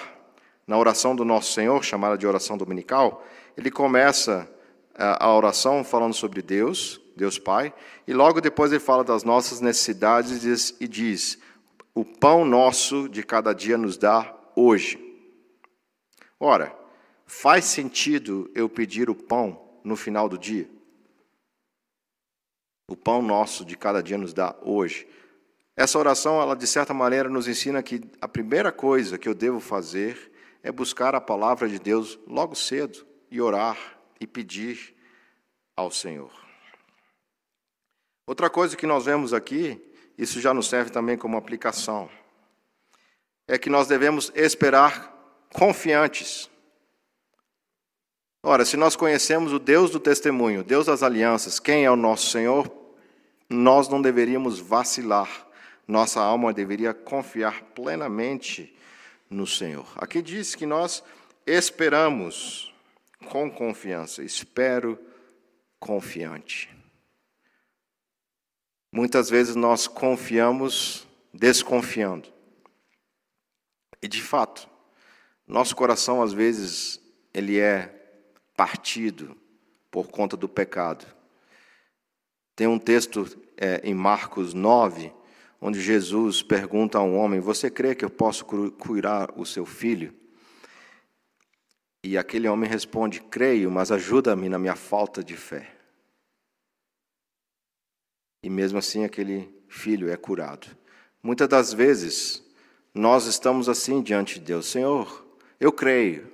[0.68, 3.26] na oração do nosso Senhor, chamada de oração dominical,
[3.58, 4.48] ele começa
[4.96, 7.74] a oração falando sobre Deus, Deus Pai,
[8.08, 11.40] e logo depois ele fala das nossas necessidades e diz:
[11.96, 15.00] O pão nosso de cada dia nos dá hoje.
[16.40, 16.74] Ora,
[17.26, 20.70] faz sentido eu pedir o pão no final do dia?
[22.90, 25.08] O pão nosso de cada dia nos dá hoje.
[25.78, 29.60] Essa oração, ela de certa maneira nos ensina que a primeira coisa que eu devo
[29.60, 30.32] fazer
[30.64, 33.78] é buscar a palavra de Deus logo cedo e orar
[34.20, 34.96] e pedir
[35.78, 36.32] ao Senhor.
[38.26, 39.80] Outra coisa que nós vemos aqui,
[40.18, 42.10] isso já nos serve também como aplicação,
[43.48, 45.16] é que nós devemos esperar
[45.54, 46.50] confiantes.
[48.42, 52.32] Ora, se nós conhecemos o Deus do testemunho, Deus das alianças, quem é o nosso
[52.32, 52.79] Senhor,
[53.50, 55.48] nós não deveríamos vacilar.
[55.88, 58.76] Nossa alma deveria confiar plenamente
[59.30, 59.92] no Senhor.
[59.96, 61.04] Aqui diz que nós
[61.46, 62.74] esperamos
[63.28, 65.00] com confiança, espero
[65.80, 66.70] confiante.
[68.92, 72.32] Muitas vezes nós confiamos desconfiando.
[74.02, 74.70] E de fato,
[75.48, 77.02] nosso coração às vezes
[77.34, 77.96] ele é
[78.56, 79.36] partido
[79.92, 81.06] por conta do pecado.
[82.60, 85.14] Tem um texto é, em Marcos 9,
[85.62, 90.14] onde Jesus pergunta a um homem: Você crê que eu posso curar o seu filho?
[92.04, 95.74] E aquele homem responde: Creio, mas ajuda-me na minha falta de fé.
[98.44, 100.68] E mesmo assim, aquele filho é curado.
[101.24, 102.44] Muitas das vezes,
[102.94, 105.26] nós estamos assim diante de Deus: Senhor,
[105.62, 106.30] eu creio,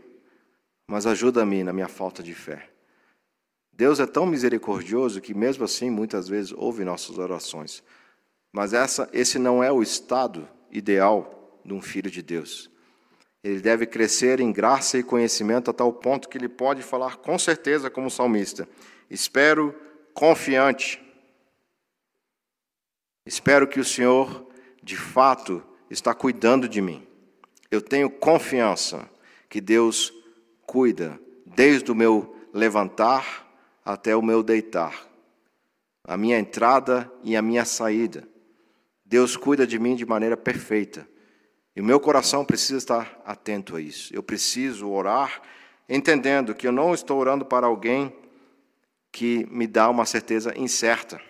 [0.88, 2.75] mas ajuda-me na minha falta de fé.
[3.78, 7.84] Deus é tão misericordioso que, mesmo assim, muitas vezes ouve nossas orações.
[8.52, 12.72] Mas essa, esse não é o estado ideal de um filho de Deus.
[13.44, 17.38] Ele deve crescer em graça e conhecimento a tal ponto que ele pode falar com
[17.38, 18.68] certeza, como salmista:
[19.10, 19.76] Espero
[20.14, 21.02] confiante.
[23.26, 24.48] Espero que o Senhor,
[24.82, 27.06] de fato, está cuidando de mim.
[27.70, 29.10] Eu tenho confiança
[29.50, 30.14] que Deus
[30.66, 33.45] cuida desde o meu levantar
[33.86, 35.08] até o meu deitar,
[36.04, 38.28] a minha entrada e a minha saída.
[39.06, 41.08] Deus cuida de mim de maneira perfeita.
[41.76, 44.14] E o meu coração precisa estar atento a isso.
[44.16, 45.42] Eu preciso orar,
[45.88, 48.16] entendendo que eu não estou orando para alguém
[49.12, 51.22] que me dá uma certeza incerta.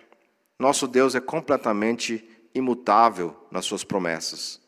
[0.58, 4.60] Nosso Deus é completamente imutável nas suas promessas.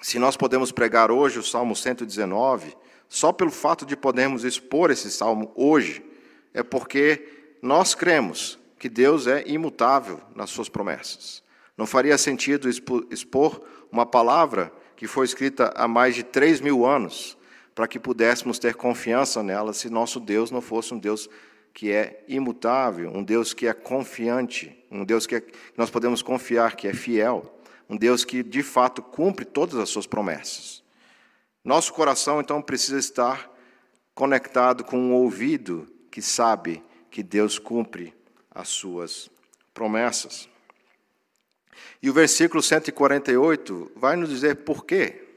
[0.00, 2.76] Se nós podemos pregar hoje o Salmo 119,
[3.08, 6.04] só pelo fato de podermos expor esse salmo hoje,
[6.52, 7.26] é porque
[7.62, 11.42] nós cremos que Deus é imutável nas suas promessas.
[11.76, 17.38] Não faria sentido expor uma palavra que foi escrita há mais de três mil anos,
[17.74, 21.28] para que pudéssemos ter confiança nela, se nosso Deus não fosse um Deus
[21.72, 26.20] que é imutável, um Deus que é confiante, um Deus que, é, que nós podemos
[26.20, 30.82] confiar que é fiel, um Deus que de fato cumpre todas as suas promessas.
[31.68, 33.54] Nosso coração, então, precisa estar
[34.14, 38.14] conectado com um ouvido que sabe que Deus cumpre
[38.50, 39.28] as suas
[39.74, 40.48] promessas.
[42.02, 45.28] E o versículo 148 vai nos dizer por quê.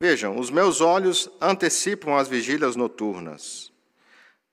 [0.00, 3.72] Vejam, os meus olhos antecipam as vigílias noturnas,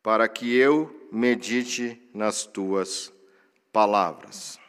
[0.02, 3.14] para que eu medite nas tuas
[3.72, 4.60] palavras.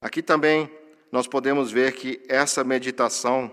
[0.00, 0.68] Aqui também
[1.14, 3.48] nós podemos ver que essa meditação,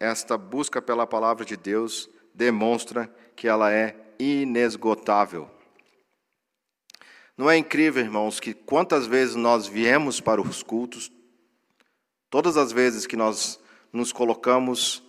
[0.00, 5.46] esta busca pela palavra de Deus, demonstra que ela é inesgotável.
[7.36, 11.12] Não é incrível, irmãos, que quantas vezes nós viemos para os cultos,
[12.30, 13.60] todas as vezes que nós
[13.92, 15.02] nos colocamos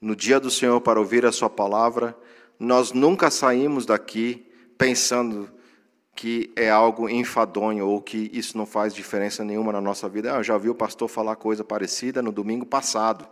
[0.00, 2.16] no dia do Senhor para ouvir a Sua palavra,
[2.60, 4.48] nós nunca saímos daqui
[4.78, 5.50] pensando
[6.20, 10.34] que é algo enfadonho ou que isso não faz diferença nenhuma na nossa vida.
[10.34, 13.26] Ah, eu já ouvi o pastor falar coisa parecida no domingo passado.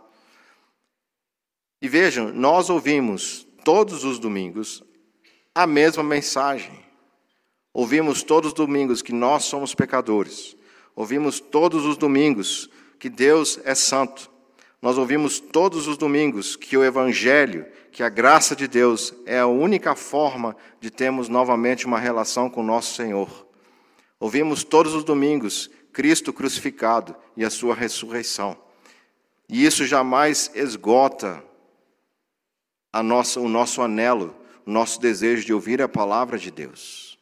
[1.79, 4.83] E vejam, nós ouvimos todos os domingos
[5.53, 6.83] a mesma mensagem.
[7.71, 10.57] Ouvimos todos os domingos que nós somos pecadores.
[10.95, 14.31] Ouvimos todos os domingos que Deus é santo.
[14.81, 19.47] Nós ouvimos todos os domingos que o Evangelho, que a graça de Deus é a
[19.47, 23.47] única forma de termos novamente uma relação com nosso Senhor.
[24.19, 28.57] Ouvimos todos os domingos Cristo crucificado e a sua ressurreição.
[29.47, 31.43] E isso jamais esgota
[33.03, 34.35] nossa, o nosso anelo,
[34.65, 37.17] o nosso desejo de ouvir a palavra de Deus.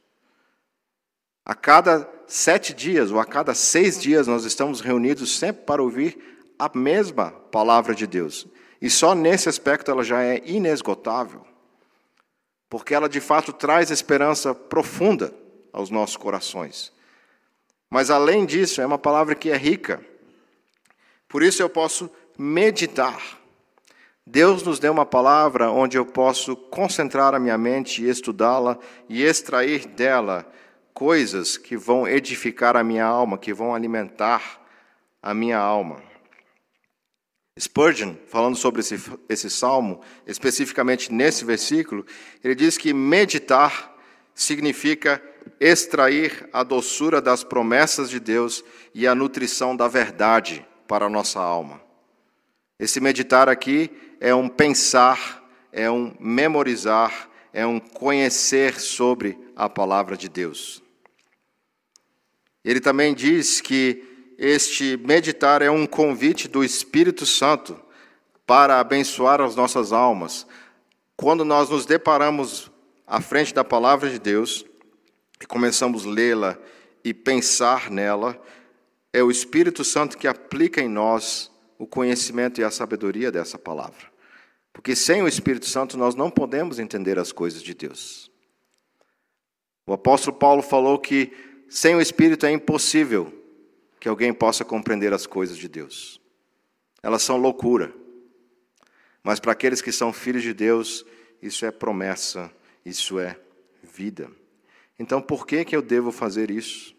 [1.45, 6.17] A cada sete dias ou a cada seis dias nós estamos reunidos sempre para ouvir
[6.59, 8.47] a mesma palavra de Deus.
[8.81, 11.45] E só nesse aspecto ela já é inesgotável,
[12.69, 15.33] porque ela de fato traz esperança profunda
[15.73, 16.91] aos nossos corações.
[17.89, 20.03] Mas além disso, é uma palavra que é rica.
[21.27, 23.37] Por isso eu posso meditar
[24.29, 29.23] Deus nos deu uma palavra onde eu posso concentrar a minha mente e estudá-la e
[29.23, 30.45] extrair dela
[30.93, 34.59] coisas que vão edificar a minha alma, que vão alimentar
[35.23, 36.03] a minha alma.
[37.59, 42.05] Spurgeon, falando sobre esse, esse salmo, especificamente nesse versículo,
[42.43, 43.95] ele diz que meditar
[44.33, 45.21] significa
[45.59, 51.39] extrair a doçura das promessas de Deus e a nutrição da verdade para a nossa
[51.39, 51.81] alma.
[52.79, 53.89] Esse meditar aqui
[54.19, 60.83] é um pensar, é um memorizar, é um conhecer sobre a palavra de Deus.
[62.63, 64.06] Ele também diz que
[64.37, 67.79] este meditar é um convite do Espírito Santo
[68.45, 70.45] para abençoar as nossas almas.
[71.15, 72.71] Quando nós nos deparamos
[73.07, 74.63] à frente da palavra de Deus
[75.41, 76.57] e começamos a lê-la
[77.03, 78.39] e pensar nela,
[79.11, 84.11] é o Espírito Santo que aplica em nós o conhecimento e a sabedoria dessa palavra.
[84.71, 88.29] Porque sem o Espírito Santo nós não podemos entender as coisas de Deus.
[89.87, 91.33] O apóstolo Paulo falou que
[91.67, 93.36] sem o Espírito é impossível
[94.07, 96.21] que alguém possa compreender as coisas de Deus.
[97.03, 97.93] Elas são loucura.
[99.21, 101.05] Mas para aqueles que são filhos de Deus,
[101.41, 102.49] isso é promessa,
[102.85, 103.37] isso é
[103.83, 104.31] vida.
[104.97, 106.95] Então, por que, que eu devo fazer isso?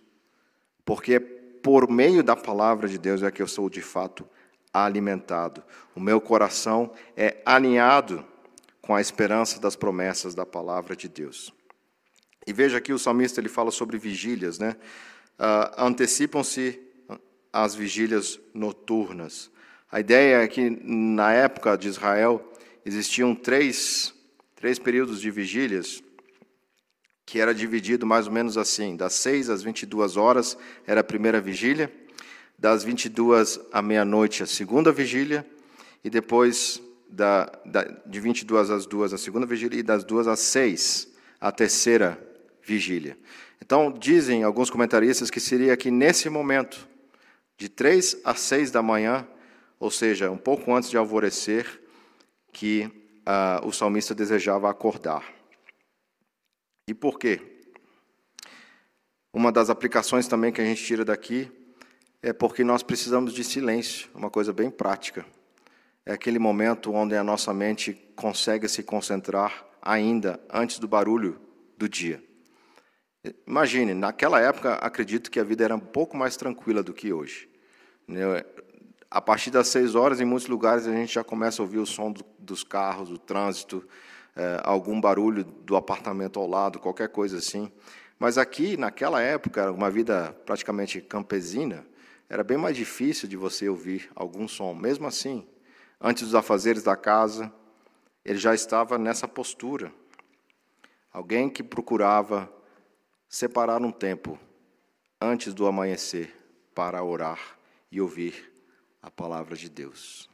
[0.84, 4.28] Porque por meio da palavra de Deus é que eu sou de fato
[4.70, 5.64] alimentado.
[5.96, 8.22] O meu coração é alinhado
[8.82, 11.54] com a esperança das promessas da palavra de Deus.
[12.46, 14.76] E veja aqui o salmista ele fala sobre vigílias, né?
[15.38, 16.86] Uh, Antecipam-se
[17.62, 19.50] as vigílias noturnas.
[19.90, 22.52] A ideia é que na época de Israel
[22.84, 24.14] existiam três,
[24.54, 26.02] três períodos de vigílias
[27.24, 30.56] que era dividido mais ou menos assim: das 6 às 22 horas
[30.86, 31.92] era a primeira vigília,
[32.59, 35.46] das 22 à meia-noite a segunda vigília,
[36.02, 40.40] e depois da, da, de 22 às 2 a segunda vigília, e das 2 às
[40.40, 41.09] 6
[41.40, 42.18] a terceira
[42.62, 43.16] vigília.
[43.62, 46.88] Então, dizem alguns comentaristas que seria que nesse momento,
[47.59, 49.26] de 3 às 6 da manhã,
[49.80, 51.82] ou seja, um pouco antes de alvorecer,
[52.52, 52.86] que
[53.26, 55.24] uh, o salmista desejava acordar.
[56.86, 57.40] E por quê?
[59.32, 61.50] Uma das aplicações também que a gente tira daqui
[62.22, 65.26] é porque nós precisamos de silêncio, uma coisa bem prática.
[66.06, 71.40] É aquele momento onde a nossa mente consegue se concentrar ainda antes do barulho
[71.76, 72.22] do dia.
[73.46, 77.48] Imagine, naquela época, acredito que a vida era um pouco mais tranquila do que hoje.
[78.06, 78.44] Né?
[79.10, 81.86] A partir das seis horas, em muitos lugares, a gente já começa a ouvir o
[81.86, 83.86] som dos carros, do trânsito,
[84.36, 87.72] é, algum barulho do apartamento ao lado, qualquer coisa assim.
[88.18, 91.84] Mas aqui, naquela época, uma vida praticamente campesina,
[92.28, 94.74] era bem mais difícil de você ouvir algum som.
[94.74, 95.46] Mesmo assim,
[96.00, 97.52] antes dos afazeres da casa,
[98.24, 99.92] ele já estava nessa postura.
[101.12, 102.52] Alguém que procurava
[103.29, 104.39] separar um tempo
[105.20, 106.35] antes do amanhecer
[106.74, 107.59] para orar
[107.91, 108.53] e ouvir
[109.03, 110.29] a palavra de Deus.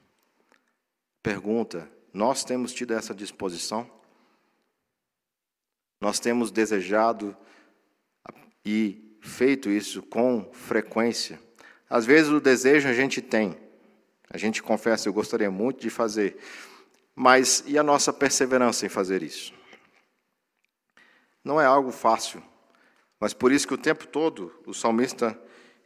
[1.23, 3.91] Pergunta: nós temos tido essa disposição?
[6.01, 7.37] Nós temos desejado
[8.65, 11.41] e feito isso com frequência?
[11.89, 13.57] Às vezes o desejo a gente tem,
[14.29, 16.39] a gente confessa, eu gostaria muito de fazer,
[17.15, 19.55] mas e a nossa perseverança em fazer isso?
[21.43, 22.43] Não é algo fácil,
[23.25, 25.35] mas por isso que o tempo todo o salmista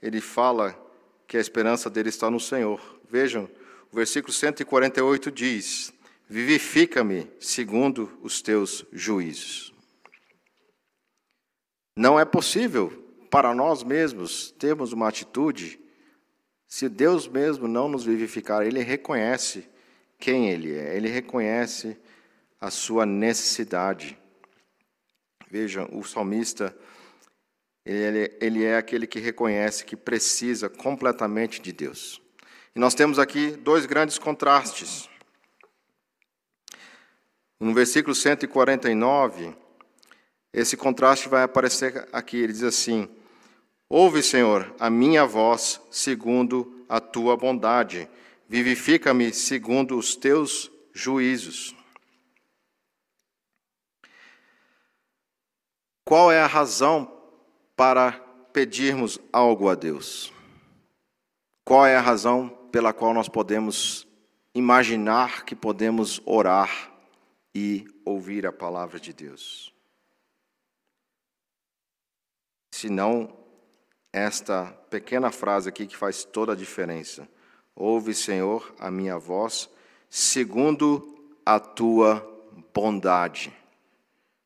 [0.03, 0.76] ele fala
[1.24, 2.80] que a esperança dele está no Senhor.
[3.09, 3.49] Vejam
[3.93, 5.93] o versículo 148 diz:
[6.28, 9.72] Vivifica-me segundo os teus juízos.
[11.97, 12.91] Não é possível
[13.30, 15.78] para nós mesmos termos uma atitude
[16.66, 18.66] se Deus mesmo não nos vivificar.
[18.66, 19.64] Ele reconhece
[20.18, 21.97] quem Ele é, ele reconhece
[22.61, 24.18] a sua necessidade.
[25.49, 26.76] Veja, o salmista,
[27.93, 32.20] ele, ele é aquele que reconhece que precisa completamente de Deus.
[32.76, 35.09] E nós temos aqui dois grandes contrastes.
[37.59, 39.57] No versículo 149,
[40.53, 42.36] esse contraste vai aparecer aqui.
[42.36, 43.09] Ele diz assim:
[43.89, 48.09] Ouve, Senhor, a minha voz segundo a tua bondade,
[48.47, 51.74] vivifica-me segundo os teus juízos.
[56.05, 57.18] Qual é a razão
[57.79, 58.12] para
[58.53, 60.31] pedirmos algo a Deus?
[61.64, 64.07] Qual é a razão pela qual nós podemos
[64.55, 66.93] imaginar que podemos orar
[67.55, 69.72] e ouvir a palavra de Deus.
[72.72, 73.37] Se não
[74.12, 77.29] esta pequena frase aqui que faz toda a diferença.
[77.74, 79.68] Ouve, Senhor, a minha voz,
[80.09, 82.26] segundo a tua
[82.74, 83.53] bondade.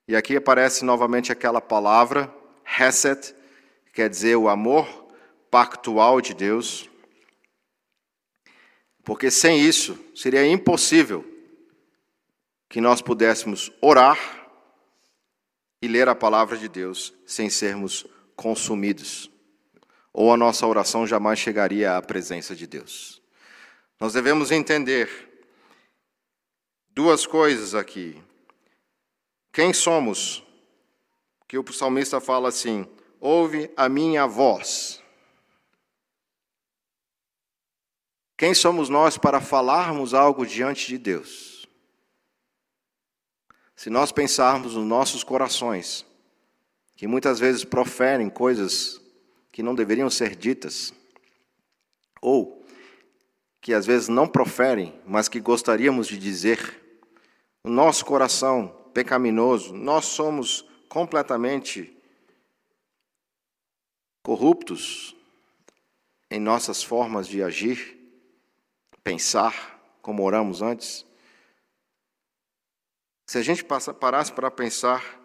[0.09, 2.33] E aqui aparece novamente aquela palavra,
[2.65, 3.35] Hesed,
[3.93, 4.87] quer dizer o amor
[5.51, 6.89] pactual de Deus.
[9.05, 11.25] Porque sem isso seria impossível
[12.69, 14.19] que nós pudéssemos orar
[15.83, 18.07] e ler a palavra de Deus sem sermos
[18.37, 19.31] consumidos,
[20.13, 23.21] ou a nossa oração jamais chegaria à presença de Deus.
[24.01, 25.09] Nós devemos entender
[26.91, 28.23] duas coisas aqui.
[29.53, 30.43] Quem somos?
[31.53, 32.87] Que o salmista fala assim:
[33.21, 35.03] ouve a minha voz.
[38.39, 41.69] Quem somos nós para falarmos algo diante de Deus?
[43.77, 46.07] Se nós pensarmos nos nossos corações,
[46.97, 48.99] que muitas vezes proferem coisas
[49.53, 50.95] que não deveriam ser ditas,
[52.23, 52.65] ou
[53.61, 56.81] que às vezes não proferem, mas que gostaríamos de dizer,
[57.63, 61.91] o nosso coração pecaminoso, nós somos completamente
[64.23, 65.17] corruptos
[66.31, 67.99] em nossas formas de agir,
[69.03, 71.07] pensar, como oramos antes.
[73.27, 75.19] Se a gente parasse para pensar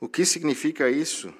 [0.00, 1.32] o que significa isso,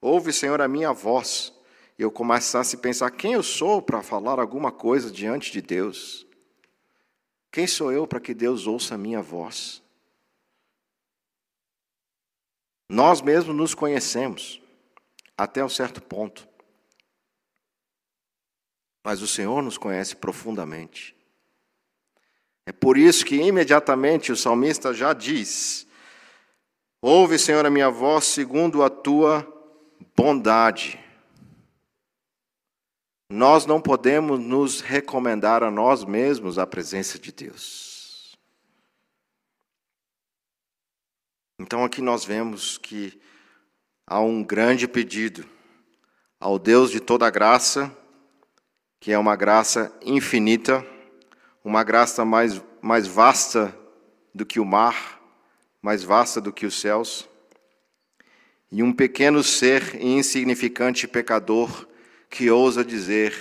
[0.00, 1.54] ouve, Senhor, a minha voz,
[1.96, 6.26] e eu começasse a pensar quem eu sou para falar alguma coisa diante de Deus.
[7.52, 9.86] Quem sou eu para que Deus ouça a minha voz?
[12.88, 14.60] Nós mesmos nos conhecemos
[15.36, 16.48] até um certo ponto.
[19.04, 21.16] Mas o Senhor nos conhece profundamente.
[22.66, 25.86] É por isso que imediatamente o salmista já diz:
[27.00, 29.46] Ouve, Senhor, a minha voz segundo a tua
[30.16, 30.98] bondade.
[33.30, 37.87] Nós não podemos nos recomendar a nós mesmos a presença de Deus.
[41.58, 43.20] Então aqui nós vemos que
[44.06, 45.44] há um grande pedido
[46.38, 47.94] ao Deus de toda graça,
[49.00, 50.84] que é uma graça infinita
[51.68, 53.76] uma graça mais, mais vasta
[54.34, 55.20] do que o mar,
[55.82, 57.28] mais vasta do que os céus,
[58.72, 61.86] e um pequeno ser insignificante pecador
[62.30, 63.34] que ousa dizer: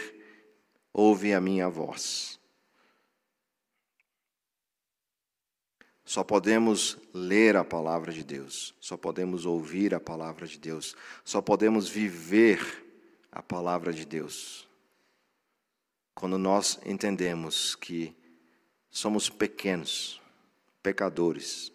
[0.93, 2.36] Ouve a minha voz.
[6.07, 10.95] Só podemos ler a palavra de Deus, só podemos ouvir a palavra de Deus,
[11.25, 12.85] só podemos viver
[13.29, 14.65] a palavra de Deus.
[16.15, 18.15] Quando nós entendemos que
[18.89, 20.21] somos pequenos,
[20.81, 21.73] pecadores,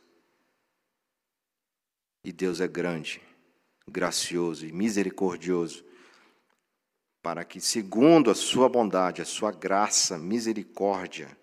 [2.24, 3.20] e Deus é grande,
[3.86, 5.84] gracioso e misericordioso,
[7.20, 11.36] para que, segundo a Sua bondade, a Sua graça, misericórdia,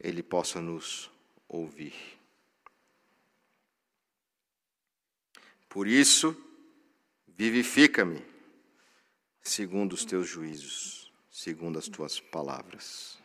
[0.00, 1.10] Ele possa nos
[1.46, 2.21] ouvir.
[5.72, 6.36] Por isso,
[7.26, 8.22] vivifica-me,
[9.42, 11.02] segundo os teus juízos
[11.32, 13.18] segundo as tuas palavras.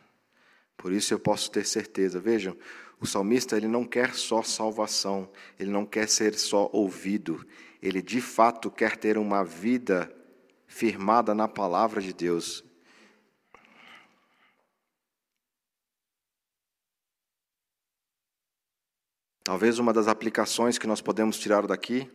[0.76, 2.18] Por isso eu posso ter certeza.
[2.18, 2.56] Vejam,
[2.98, 7.46] o salmista ele não quer só salvação, ele não quer ser só ouvido,
[7.82, 10.12] ele de fato quer ter uma vida
[10.66, 12.64] firmada na palavra de Deus.
[19.44, 22.10] Talvez uma das aplicações que nós podemos tirar daqui,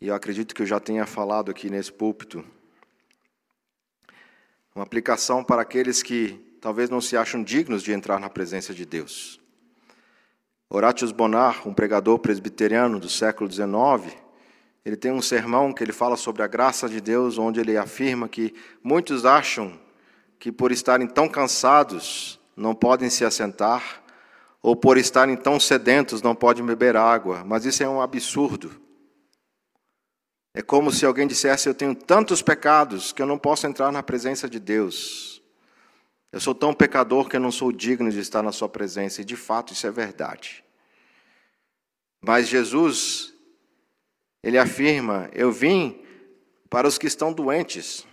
[0.00, 2.44] e eu acredito que eu já tenha falado aqui nesse púlpito,
[4.74, 8.86] uma aplicação para aqueles que talvez não se acham dignos de entrar na presença de
[8.86, 9.40] Deus.
[10.70, 14.16] Horatius Bonar, um pregador presbiteriano do século XIX,
[14.84, 18.28] ele tem um sermão que ele fala sobre a graça de Deus, onde ele afirma
[18.28, 19.78] que muitos acham
[20.38, 24.02] que por estarem tão cansados não podem se assentar,
[24.62, 28.87] ou por estarem tão sedentos não podem beber água, mas isso é um absurdo.
[30.58, 34.02] É como se alguém dissesse: Eu tenho tantos pecados que eu não posso entrar na
[34.02, 35.40] presença de Deus.
[36.32, 39.24] Eu sou tão pecador que eu não sou digno de estar na Sua presença, e
[39.24, 40.64] de fato isso é verdade.
[42.20, 43.32] Mas Jesus,
[44.42, 46.04] Ele afirma: Eu vim
[46.68, 48.04] para os que estão doentes,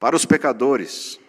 [0.00, 1.20] para os pecadores.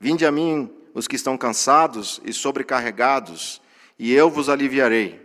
[0.00, 3.62] Vinde a mim os que estão cansados e sobrecarregados,
[3.96, 5.24] e eu vos aliviarei.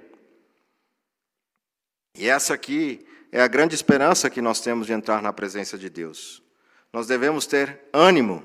[2.16, 5.90] E essa aqui é a grande esperança que nós temos de entrar na presença de
[5.90, 6.44] Deus.
[6.92, 8.44] Nós devemos ter ânimo,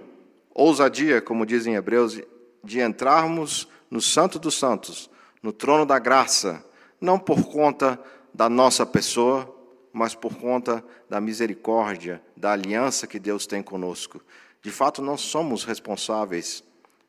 [0.54, 2.20] ousadia, como dizem Hebreus,
[2.62, 5.10] de entrarmos no Santo dos Santos,
[5.42, 6.64] no trono da graça,
[7.00, 8.00] não por conta
[8.32, 9.52] da nossa pessoa,
[9.92, 14.22] mas por conta da misericórdia, da aliança que Deus tem conosco.
[14.62, 16.62] De fato, nós somos responsáveis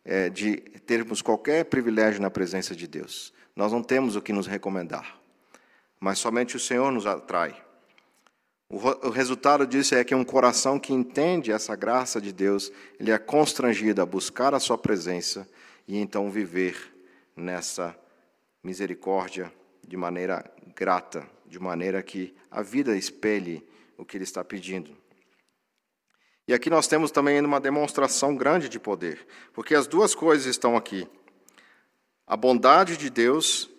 [0.04, 3.34] é, de termos qualquer privilégio na presença de Deus.
[3.56, 5.20] Nós não temos o que nos recomendar,
[6.00, 7.67] mas somente o Senhor nos atrai.
[8.70, 13.18] O resultado disso é que um coração que entende essa graça de Deus, ele é
[13.18, 15.48] constrangido a buscar a sua presença
[15.88, 16.94] e então viver
[17.34, 17.98] nessa
[18.62, 19.54] misericórdia
[19.88, 20.44] de maneira
[20.76, 23.66] grata, de maneira que a vida espelhe
[23.98, 24.96] o que ele está pedindo.
[26.46, 30.76] E aqui nós temos também uma demonstração grande de poder, porque as duas coisas estão
[30.76, 31.08] aqui:
[32.26, 33.70] a bondade de Deus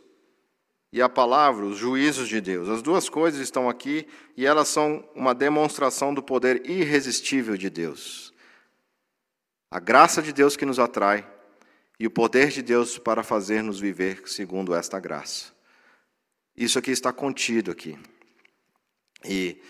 [0.92, 2.68] e a palavra, os juízos de Deus.
[2.68, 8.32] As duas coisas estão aqui e elas são uma demonstração do poder irresistível de Deus.
[9.70, 11.28] A graça de Deus que nos atrai
[12.00, 15.52] e o poder de Deus para fazer-nos viver segundo esta graça.
[16.56, 17.98] Isso aqui está contido aqui.
[19.24, 19.60] E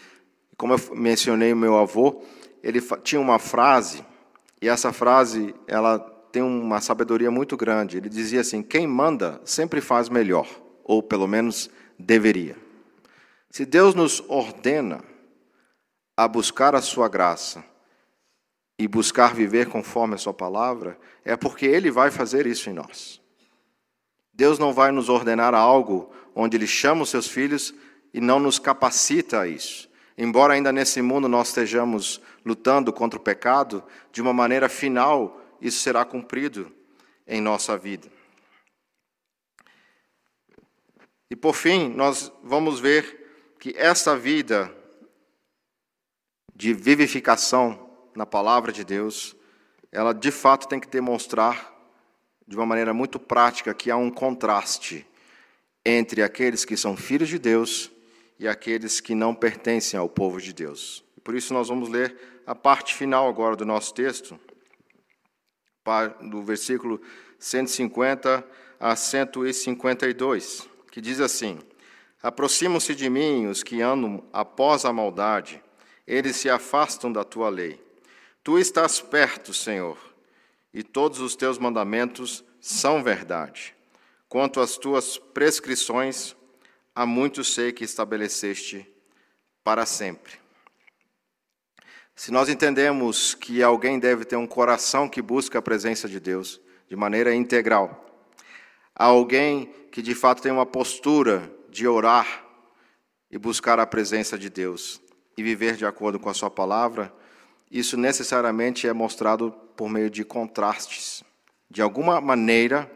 [0.56, 2.22] como eu mencionei meu avô,
[2.62, 4.04] ele tinha uma frase
[4.62, 5.98] e essa frase ela
[6.30, 7.96] tem uma sabedoria muito grande.
[7.96, 10.46] Ele dizia assim: quem manda sempre faz melhor
[10.88, 12.56] ou pelo menos deveria.
[13.50, 15.04] Se Deus nos ordena
[16.16, 17.62] a buscar a sua graça
[18.78, 23.20] e buscar viver conforme a sua palavra, é porque ele vai fazer isso em nós.
[24.32, 27.74] Deus não vai nos ordenar algo onde ele chama os seus filhos
[28.14, 29.90] e não nos capacita a isso.
[30.16, 35.80] Embora ainda nesse mundo nós estejamos lutando contra o pecado, de uma maneira final isso
[35.80, 36.72] será cumprido
[37.26, 38.17] em nossa vida.
[41.30, 44.74] E por fim, nós vamos ver que essa vida
[46.54, 49.36] de vivificação na palavra de Deus,
[49.92, 51.74] ela de fato tem que demonstrar
[52.46, 55.06] de uma maneira muito prática que há um contraste
[55.84, 57.90] entre aqueles que são filhos de Deus
[58.38, 61.04] e aqueles que não pertencem ao povo de Deus.
[61.22, 64.40] Por isso nós vamos ler a parte final agora do nosso texto,
[66.22, 67.00] do versículo
[67.38, 68.46] 150
[68.80, 71.60] a 152 que diz assim:
[72.20, 75.62] Aproximam-se de mim os que andam após a maldade,
[76.04, 77.80] eles se afastam da tua lei.
[78.42, 79.96] Tu estás perto, Senhor,
[80.74, 83.76] e todos os teus mandamentos são verdade.
[84.28, 86.34] Quanto às tuas prescrições,
[86.92, 88.84] há muito sei que estabeleceste
[89.62, 90.32] para sempre.
[92.16, 96.60] Se nós entendemos que alguém deve ter um coração que busca a presença de Deus
[96.88, 98.07] de maneira integral,
[98.98, 102.44] a alguém que de fato tem uma postura de orar
[103.30, 105.00] e buscar a presença de Deus
[105.36, 107.14] e viver de acordo com a Sua palavra,
[107.70, 111.22] isso necessariamente é mostrado por meio de contrastes.
[111.70, 112.90] De alguma maneira,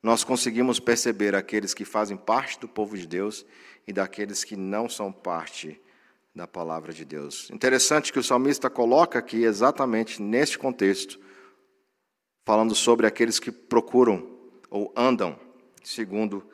[0.00, 3.44] nós conseguimos perceber aqueles que fazem parte do povo de Deus
[3.88, 5.80] e daqueles que não são parte
[6.34, 7.50] da palavra de Deus.
[7.50, 11.18] Interessante que o salmista coloca aqui exatamente neste contexto,
[12.44, 14.33] falando sobre aqueles que procuram
[14.74, 15.38] ou andam
[15.84, 16.44] segundo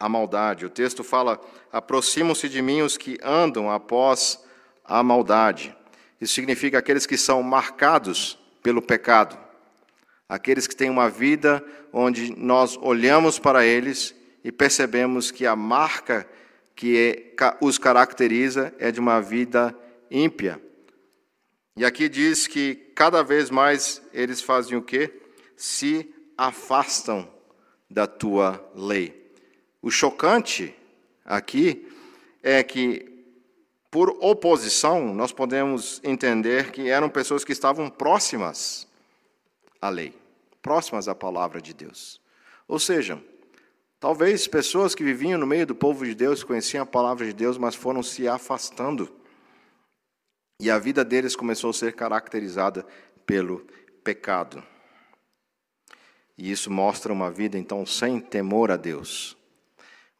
[0.00, 0.66] a maldade.
[0.66, 1.40] O texto fala:
[1.72, 4.44] aproximam-se de mim os que andam após
[4.84, 5.74] a maldade.
[6.20, 9.38] Isso significa aqueles que são marcados pelo pecado,
[10.28, 14.12] aqueles que têm uma vida onde nós olhamos para eles
[14.42, 16.28] e percebemos que a marca
[16.74, 19.72] que é, os caracteriza é de uma vida
[20.10, 20.60] ímpia.
[21.76, 25.12] E aqui diz que cada vez mais eles fazem o quê?
[25.56, 27.37] Se afastam
[27.90, 29.32] da tua lei.
[29.80, 30.74] O chocante
[31.24, 31.88] aqui
[32.42, 33.06] é que,
[33.90, 38.86] por oposição, nós podemos entender que eram pessoas que estavam próximas
[39.80, 40.14] à lei.
[40.60, 42.20] próximas à palavra de Deus.
[42.66, 43.22] Ou seja,
[43.98, 47.56] talvez pessoas que viviam no meio do povo de Deus, conheciam a palavra de Deus,
[47.56, 49.10] mas foram se afastando.
[50.60, 52.84] E a vida deles começou a ser caracterizada
[53.24, 53.66] pelo
[54.02, 54.62] pecado.
[56.38, 59.36] E isso mostra uma vida, então, sem temor a Deus.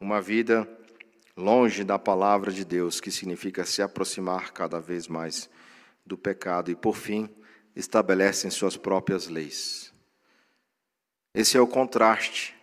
[0.01, 0.69] Uma vida
[1.37, 5.49] longe da palavra de Deus, que significa se aproximar cada vez mais
[6.05, 6.73] do pecado.
[6.73, 7.31] E, por fim,
[7.77, 9.95] estabelecem suas próprias leis.
[11.33, 12.57] Esse é o contraste.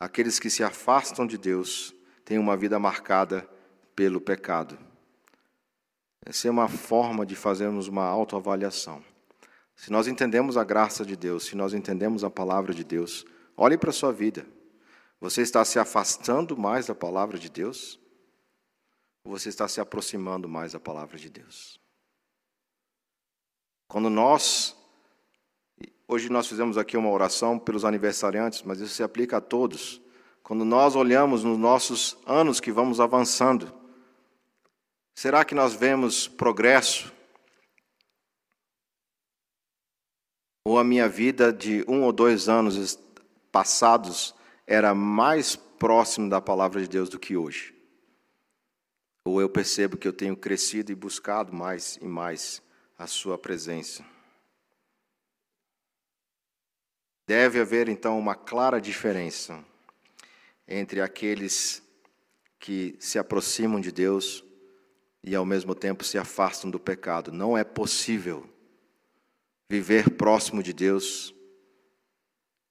[0.00, 1.94] Aqueles que se afastam de Deus
[2.24, 3.46] têm uma vida marcada
[3.94, 4.78] pelo pecado.
[6.24, 9.04] Essa é uma forma de fazermos uma autoavaliação.
[9.76, 13.76] Se nós entendemos a graça de Deus, se nós entendemos a palavra de Deus, olhe
[13.76, 14.46] para a sua vida.
[15.20, 18.00] Você está se afastando mais da palavra de Deus?
[19.22, 21.78] Ou você está se aproximando mais da palavra de Deus?
[23.86, 24.74] Quando nós.
[26.08, 30.00] Hoje nós fizemos aqui uma oração pelos aniversariantes, mas isso se aplica a todos.
[30.42, 33.74] Quando nós olhamos nos nossos anos que vamos avançando,
[35.16, 37.12] será que nós vemos progresso?
[40.66, 42.98] Ou a minha vida de um ou dois anos
[43.52, 44.34] passados
[44.66, 47.72] era mais próximo da palavra de Deus do que hoje?
[49.24, 52.60] Ou eu percebo que eu tenho crescido e buscado mais e mais
[52.98, 54.04] a Sua presença?
[57.28, 59.64] Deve haver então uma clara diferença
[60.66, 61.80] entre aqueles
[62.58, 64.42] que se aproximam de Deus
[65.22, 67.30] e ao mesmo tempo se afastam do pecado.
[67.30, 68.55] Não é possível
[69.68, 71.34] viver próximo de Deus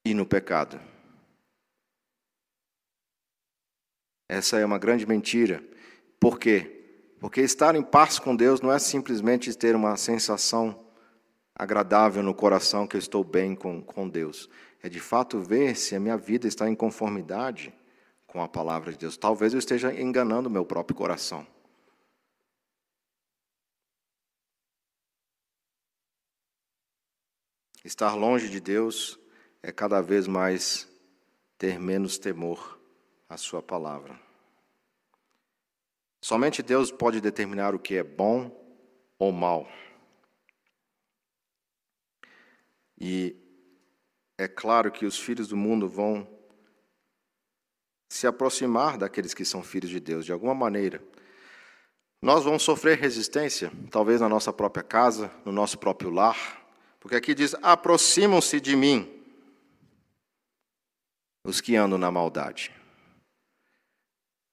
[0.06, 0.80] e no pecado.
[4.30, 5.64] Essa é uma grande mentira.
[6.20, 6.72] Por quê?
[7.20, 10.86] Porque estar em paz com Deus não é simplesmente ter uma sensação
[11.56, 14.50] agradável no coração que eu estou bem com, com Deus.
[14.82, 17.74] É de fato ver se a minha vida está em conformidade
[18.28, 19.18] com a palavra de Deus.
[19.18, 21.48] Talvez eu esteja enganando o meu próprio coração.
[27.86, 29.20] Estar longe de Deus
[29.62, 30.90] é cada vez mais
[31.56, 32.80] ter menos temor
[33.30, 34.20] à Sua palavra.
[36.20, 38.50] Somente Deus pode determinar o que é bom
[39.20, 39.70] ou mal.
[43.00, 43.36] E
[44.36, 46.28] é claro que os filhos do mundo vão
[48.10, 51.04] se aproximar daqueles que são filhos de Deus, de alguma maneira.
[52.20, 56.65] Nós vamos sofrer resistência, talvez na nossa própria casa, no nosso próprio lar,
[57.06, 59.08] porque aqui diz: aproximam-se de mim
[61.46, 62.72] os que andam na maldade.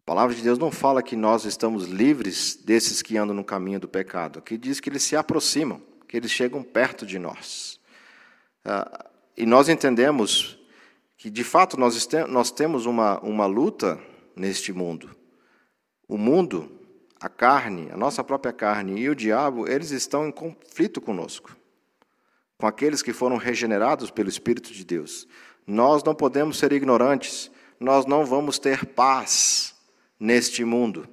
[0.03, 3.81] A palavra de Deus não fala que nós estamos livres desses que andam no caminho
[3.81, 4.39] do pecado.
[4.39, 7.81] Aqui diz que eles se aproximam, que eles chegam perto de nós.
[8.67, 10.59] Ah, e nós entendemos
[11.17, 13.99] que, de fato, nós, nós temos uma, uma luta
[14.37, 15.17] neste mundo.
[16.07, 16.71] O mundo,
[17.19, 21.62] a carne, a nossa própria carne e o diabo, eles estão em conflito conosco
[22.63, 25.27] com aqueles que foram regenerados pelo Espírito de Deus.
[25.67, 27.51] Nós não podemos ser ignorantes,
[27.81, 29.75] nós não vamos ter paz
[30.19, 31.09] neste mundo,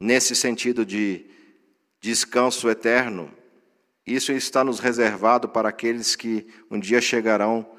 [0.00, 1.26] nesse sentido de
[2.00, 3.30] descanso eterno.
[4.06, 7.70] Isso está nos reservado para aqueles que um dia chegarão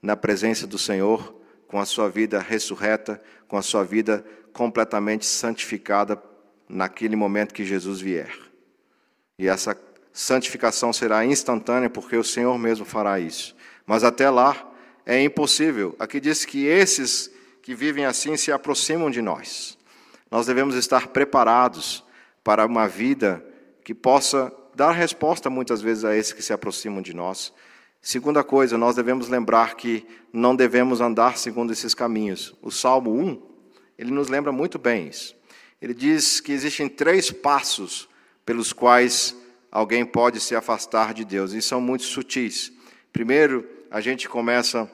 [0.00, 1.34] na presença do Senhor
[1.66, 6.22] com a sua vida ressurreta, com a sua vida completamente santificada
[6.68, 8.32] naquele momento que Jesus vier.
[9.36, 9.76] E essa
[10.16, 13.54] santificação será instantânea, porque o Senhor mesmo fará isso.
[13.84, 14.66] Mas até lá
[15.04, 15.94] é impossível.
[15.98, 19.76] Aqui diz que esses que vivem assim se aproximam de nós.
[20.30, 22.02] Nós devemos estar preparados
[22.42, 23.44] para uma vida
[23.84, 27.52] que possa dar resposta muitas vezes a esses que se aproximam de nós.
[28.00, 32.54] Segunda coisa, nós devemos lembrar que não devemos andar segundo esses caminhos.
[32.62, 33.42] O Salmo 1,
[33.98, 35.36] ele nos lembra muito bem isso.
[35.80, 38.08] Ele diz que existem três passos
[38.46, 39.36] pelos quais
[39.76, 42.72] alguém pode se afastar de Deus, e são muito sutis.
[43.12, 44.90] Primeiro, a gente começa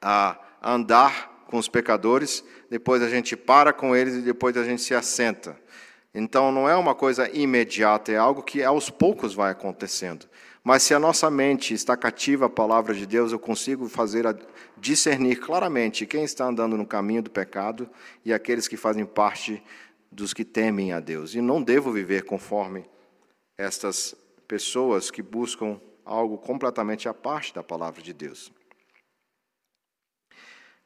[0.00, 4.80] a andar com os pecadores, depois a gente para com eles e depois a gente
[4.80, 5.60] se assenta.
[6.14, 10.26] Então não é uma coisa imediata, é algo que aos poucos vai acontecendo.
[10.62, 14.36] Mas se a nossa mente está cativa à palavra de Deus, eu consigo fazer a,
[14.78, 17.90] discernir claramente quem está andando no caminho do pecado
[18.24, 19.60] e aqueles que fazem parte
[20.12, 21.34] dos que temem a Deus.
[21.34, 22.84] E não devo viver conforme
[23.58, 24.14] estas
[24.46, 28.52] pessoas que buscam algo completamente à parte da palavra de Deus.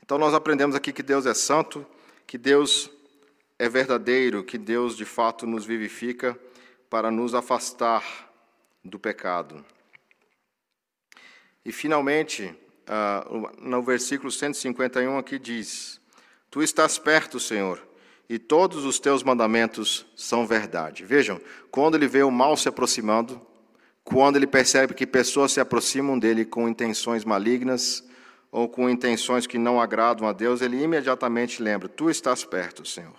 [0.03, 1.87] Então, nós aprendemos aqui que Deus é santo,
[2.27, 2.91] que Deus
[3.59, 6.39] é verdadeiro, que Deus de fato nos vivifica
[6.89, 8.33] para nos afastar
[8.83, 9.65] do pecado.
[11.65, 12.57] E, finalmente,
[12.89, 16.01] uh, no versículo 151 aqui diz:
[16.51, 17.87] Tu estás perto, Senhor,
[18.31, 21.05] e todos os teus mandamentos são verdade.
[21.05, 23.45] Vejam, quando ele vê o mal se aproximando,
[24.05, 28.09] quando ele percebe que pessoas se aproximam dele com intenções malignas
[28.53, 33.19] ou com intenções que não agradam a Deus, ele imediatamente lembra: Tu estás perto, Senhor,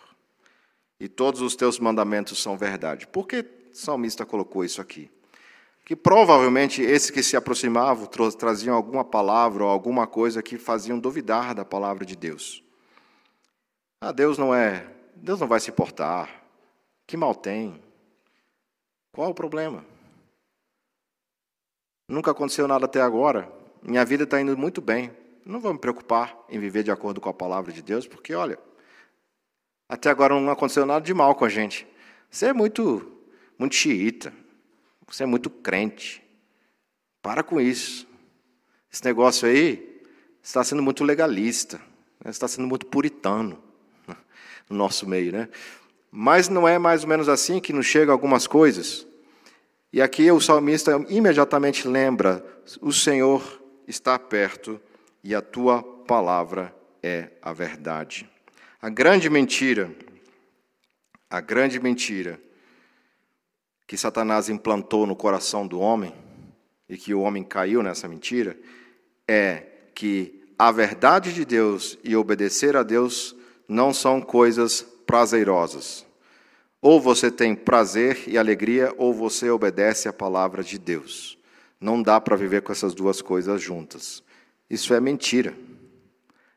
[0.97, 3.05] e todos os teus mandamentos são verdade.
[3.05, 5.11] Por que o salmista colocou isso aqui?
[5.83, 8.07] Que provavelmente esses que se aproximavam
[8.39, 12.63] traziam alguma palavra ou alguma coisa que faziam duvidar da palavra de Deus.
[13.99, 16.43] Ah, Deus não é Deus não vai se importar.
[17.05, 17.79] Que mal tem?
[19.11, 19.85] Qual o problema?
[22.07, 23.51] Nunca aconteceu nada até agora.
[23.83, 25.15] Minha vida está indo muito bem.
[25.45, 28.57] Não vou me preocupar em viver de acordo com a palavra de Deus, porque, olha,
[29.87, 31.87] até agora não aconteceu nada de mal com a gente.
[32.27, 33.23] Você é muito,
[33.59, 34.33] muito xiita.
[35.07, 36.23] Você é muito crente.
[37.21, 38.07] Para com isso.
[38.91, 40.01] Esse negócio aí
[40.41, 41.77] está sendo muito legalista.
[42.23, 42.31] Né?
[42.31, 43.70] Está sendo muito puritano
[44.71, 45.49] no nosso meio, né?
[46.11, 49.07] Mas não é mais ou menos assim que nos chegam algumas coisas.
[49.93, 52.45] E aqui o salmista imediatamente lembra:
[52.81, 54.79] o Senhor está perto
[55.23, 58.29] e a tua palavra é a verdade.
[58.81, 59.91] A grande mentira,
[61.29, 62.39] a grande mentira
[63.85, 66.13] que Satanás implantou no coração do homem
[66.87, 68.57] e que o homem caiu nessa mentira
[69.27, 69.63] é
[69.93, 73.35] que a verdade de Deus e obedecer a Deus
[73.71, 76.05] não são coisas prazerosas.
[76.81, 81.37] Ou você tem prazer e alegria, ou você obedece à palavra de Deus.
[81.79, 84.21] Não dá para viver com essas duas coisas juntas.
[84.69, 85.55] Isso é mentira.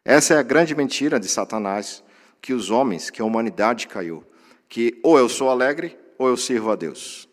[0.05, 2.03] Essa é a grande mentira de Satanás,
[2.43, 4.25] que os homens, que a humanidade caiu.
[4.69, 7.29] Que ou eu sou alegre, ou eu sirvo a Deus.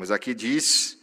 [0.00, 0.98] Mas aqui diz: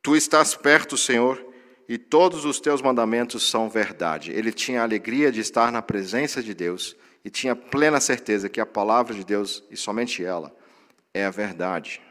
[0.00, 1.44] Tu estás perto, Senhor,
[1.88, 4.30] e todos os teus mandamentos são verdade.
[4.30, 8.60] Ele tinha a alegria de estar na presença de Deus e tinha plena certeza que
[8.60, 10.54] a palavra de Deus, e somente ela,
[11.14, 12.02] é a verdade.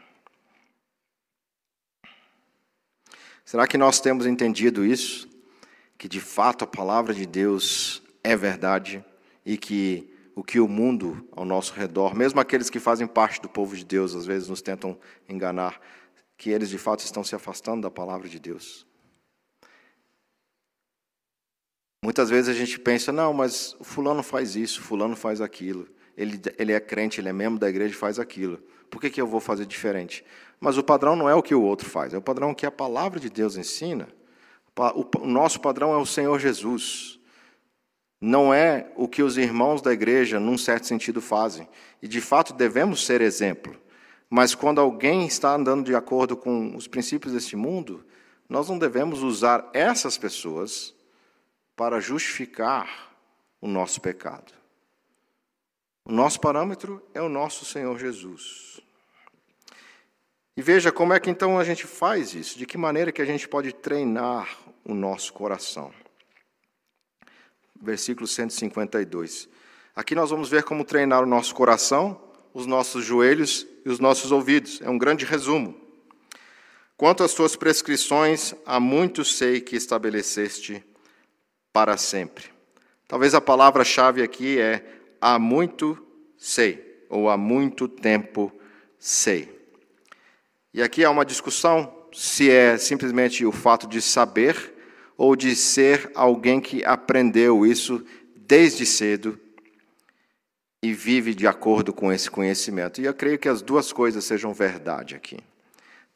[3.44, 5.28] Será que nós temos entendido isso?
[5.96, 9.04] Que de fato a palavra de Deus é verdade
[9.46, 13.48] e que o que o mundo ao nosso redor, mesmo aqueles que fazem parte do
[13.48, 14.98] povo de Deus, às vezes nos tentam
[15.28, 15.80] enganar,
[16.36, 18.87] que eles de fato estão se afastando da palavra de Deus.
[22.02, 25.88] Muitas vezes a gente pensa, não, mas fulano faz isso, fulano faz aquilo.
[26.16, 28.58] Ele, ele é crente, ele é membro da igreja e faz aquilo.
[28.90, 30.24] Por que, que eu vou fazer diferente?
[30.60, 32.70] Mas o padrão não é o que o outro faz, é o padrão que a
[32.70, 34.08] palavra de Deus ensina.
[34.94, 37.18] O nosso padrão é o Senhor Jesus.
[38.20, 41.68] Não é o que os irmãos da igreja, num certo sentido, fazem.
[42.00, 43.76] E, de fato, devemos ser exemplo.
[44.30, 48.04] Mas quando alguém está andando de acordo com os princípios deste mundo,
[48.48, 50.94] nós não devemos usar essas pessoas
[51.78, 53.14] para justificar
[53.60, 54.52] o nosso pecado.
[56.04, 58.80] O nosso parâmetro é o nosso Senhor Jesus.
[60.56, 63.24] E veja como é que então a gente faz isso, de que maneira que a
[63.24, 65.94] gente pode treinar o nosso coração.
[67.80, 69.48] Versículo 152.
[69.94, 72.20] Aqui nós vamos ver como treinar o nosso coração,
[72.52, 74.80] os nossos joelhos e os nossos ouvidos.
[74.82, 75.80] É um grande resumo.
[76.96, 80.84] Quanto às tuas prescrições, há muito sei que estabeleceste
[81.78, 82.46] para sempre.
[83.06, 84.84] Talvez a palavra-chave aqui é
[85.20, 85.96] há muito
[86.36, 88.52] sei, ou há muito tempo
[88.98, 89.56] sei.
[90.74, 94.74] E aqui há uma discussão se é simplesmente o fato de saber
[95.16, 98.04] ou de ser alguém que aprendeu isso
[98.34, 99.38] desde cedo
[100.82, 103.00] e vive de acordo com esse conhecimento.
[103.00, 105.38] E eu creio que as duas coisas sejam verdade aqui.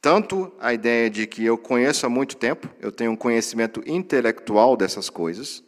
[0.02, 4.76] Tanto a ideia de que eu conheço há muito tempo, eu tenho um conhecimento intelectual
[4.76, 5.62] dessas coisas,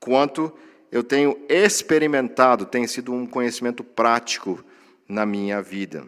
[0.00, 0.50] quanto
[0.90, 4.64] eu tenho experimentado, tem sido um conhecimento prático
[5.06, 6.06] na minha vida.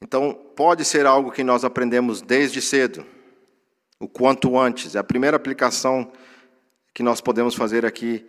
[0.00, 3.04] Então, pode ser algo que nós aprendemos desde cedo,
[4.00, 4.96] o quanto antes.
[4.96, 6.10] A primeira aplicação
[6.94, 8.24] que nós podemos fazer aqui.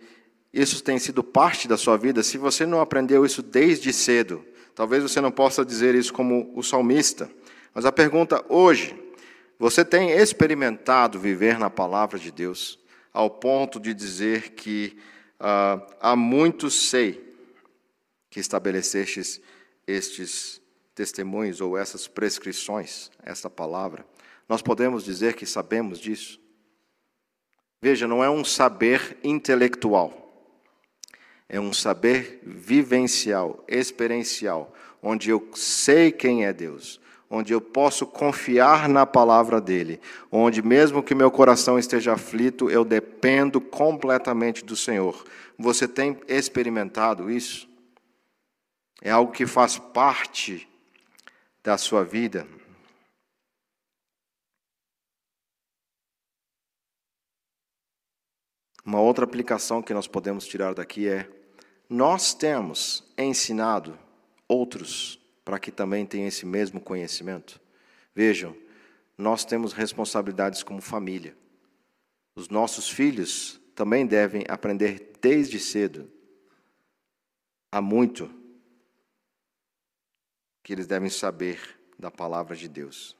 [0.52, 2.22] Isso tem sido parte da sua vida.
[2.22, 4.44] Se você não aprendeu isso desde cedo,
[4.74, 7.30] Talvez você não possa dizer isso como o salmista,
[7.74, 8.94] mas a pergunta hoje:
[9.58, 12.78] você tem experimentado viver na palavra de Deus
[13.12, 14.96] ao ponto de dizer que
[15.38, 17.34] ah, há muito sei
[18.28, 19.40] que estabelecestes
[19.86, 20.60] estes
[20.94, 24.06] testemunhos ou essas prescrições, essa palavra?
[24.48, 26.40] Nós podemos dizer que sabemos disso?
[27.82, 30.19] Veja, não é um saber intelectual
[31.52, 34.72] é um saber vivencial, experiencial,
[35.02, 41.02] onde eu sei quem é Deus, onde eu posso confiar na palavra dele, onde mesmo
[41.02, 45.26] que meu coração esteja aflito, eu dependo completamente do Senhor.
[45.58, 47.68] Você tem experimentado isso?
[49.02, 50.68] É algo que faz parte
[51.64, 52.46] da sua vida?
[58.84, 61.39] Uma outra aplicação que nós podemos tirar daqui é:
[61.90, 63.98] nós temos ensinado
[64.46, 67.60] outros para que também tenham esse mesmo conhecimento.
[68.14, 68.56] Vejam,
[69.18, 71.36] nós temos responsabilidades como família.
[72.36, 76.08] Os nossos filhos também devem aprender desde cedo.
[77.72, 78.32] Há muito
[80.62, 83.16] que eles devem saber da palavra de Deus.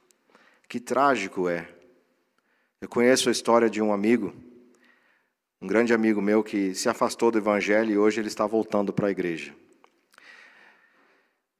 [0.69, 1.69] Que trágico é.
[2.79, 4.33] Eu conheço a história de um amigo
[5.61, 9.07] um grande amigo meu que se afastou do evangelho e hoje ele está voltando para
[9.07, 9.53] a igreja.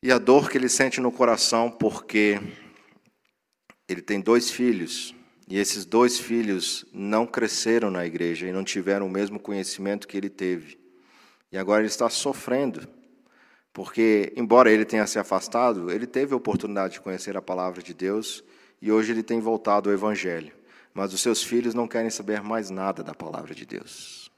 [0.02, 2.42] E a dor que ele sente no coração porque
[3.88, 5.14] ele tem dois filhos
[5.48, 10.18] e esses dois filhos não cresceram na igreja e não tiveram o mesmo conhecimento que
[10.18, 10.80] ele teve.
[11.52, 12.88] E agora ele está sofrendo,
[13.72, 17.94] porque, embora ele tenha se afastado, ele teve a oportunidade de conhecer a palavra de
[17.94, 18.44] Deus
[18.82, 20.54] e hoje ele tem voltado ao Evangelho
[20.94, 24.32] mas os seus filhos não querem saber mais nada da palavra de Deus.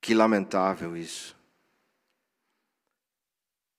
[0.00, 1.36] Que lamentável isso.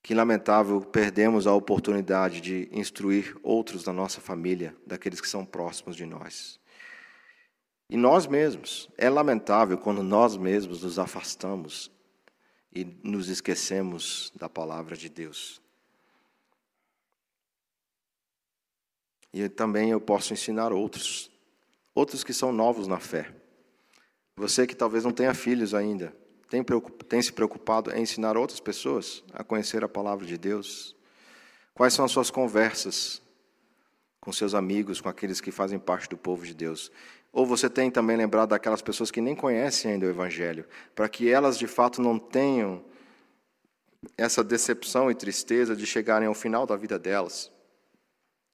[0.01, 5.95] Que lamentável perdemos a oportunidade de instruir outros da nossa família, daqueles que são próximos
[5.95, 6.59] de nós.
[7.89, 11.91] E nós mesmos, é lamentável quando nós mesmos nos afastamos
[12.71, 15.61] e nos esquecemos da palavra de Deus.
[19.33, 21.28] E também eu posso ensinar outros,
[21.95, 23.33] outros que são novos na fé.
[24.37, 26.15] Você que talvez não tenha filhos ainda,
[26.49, 26.63] tem,
[27.07, 30.95] tem se preocupado em ensinar outras pessoas a conhecer a palavra de Deus?
[31.73, 33.21] Quais são as suas conversas
[34.19, 36.91] com seus amigos, com aqueles que fazem parte do povo de Deus?
[37.31, 40.65] Ou você tem também lembrado daquelas pessoas que nem conhecem ainda o Evangelho,
[40.95, 42.83] para que elas de fato não tenham
[44.17, 47.51] essa decepção e tristeza de chegarem ao final da vida delas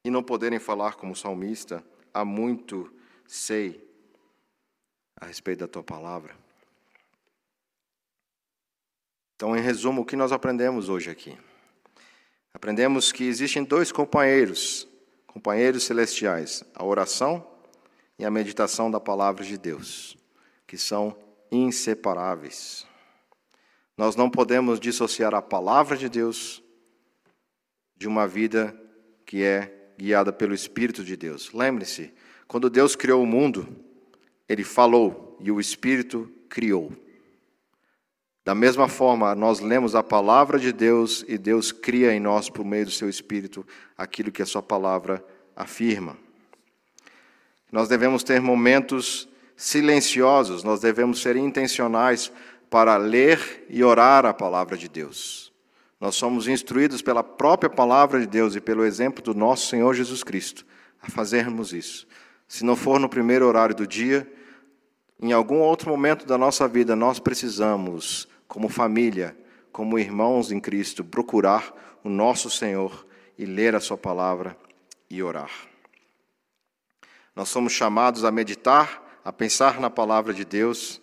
[0.04, 1.84] e não poderem falar como salmista,
[2.14, 2.92] há muito
[3.28, 3.84] sei
[5.20, 6.36] a respeito da tua palavra.
[9.36, 11.38] Então, em resumo, o que nós aprendemos hoje aqui?
[12.54, 14.88] Aprendemos que existem dois companheiros,
[15.28, 17.46] companheiros celestiais, a oração
[18.18, 20.18] e a meditação da palavra de Deus,
[20.66, 21.18] que são
[21.52, 22.86] inseparáveis.
[23.98, 26.64] Nós não podemos dissociar a palavra de Deus
[27.98, 28.74] de uma vida
[29.26, 31.52] que é guiada pelo Espírito de Deus.
[31.54, 32.14] Lembre-se,
[32.48, 33.68] quando Deus criou o mundo,
[34.48, 36.92] ele falou e o Espírito criou.
[38.44, 42.64] Da mesma forma, nós lemos a palavra de Deus e Deus cria em nós, por
[42.64, 43.66] meio do seu Espírito,
[43.98, 45.26] aquilo que a sua palavra
[45.56, 46.16] afirma.
[47.72, 49.28] Nós devemos ter momentos
[49.58, 52.32] silenciosos, nós devemos ser intencionais
[52.70, 55.52] para ler e orar a palavra de Deus.
[56.00, 60.24] Nós somos instruídos pela própria palavra de Deus e pelo exemplo do nosso Senhor Jesus
[60.24, 60.66] Cristo
[61.02, 62.08] a fazermos isso.
[62.48, 64.32] Se não for no primeiro horário do dia,
[65.20, 69.36] em algum outro momento da nossa vida, nós precisamos, como família,
[69.72, 73.06] como irmãos em Cristo, procurar o nosso Senhor
[73.38, 74.58] e ler a Sua palavra
[75.10, 75.52] e orar.
[77.36, 81.02] Nós somos chamados a meditar, a pensar na palavra de Deus,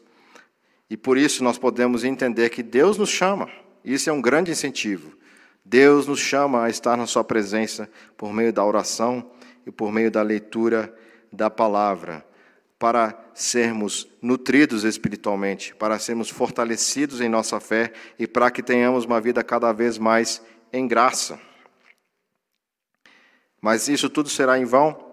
[0.89, 3.51] e por isso nós podemos entender que Deus nos chama.
[3.85, 5.17] Isso é um grande incentivo.
[5.65, 9.31] Deus nos chama a estar na Sua presença por meio da oração
[9.67, 10.95] e por meio da leitura
[11.33, 12.27] da palavra,
[12.79, 19.21] para sermos nutridos espiritualmente, para sermos fortalecidos em nossa fé e para que tenhamos uma
[19.21, 21.41] vida cada vez mais em graça.
[23.61, 25.13] Mas isso tudo será em vão,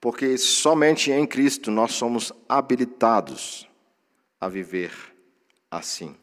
[0.00, 3.68] porque somente em Cristo nós somos habilitados
[4.40, 4.92] a viver
[5.70, 6.14] assim.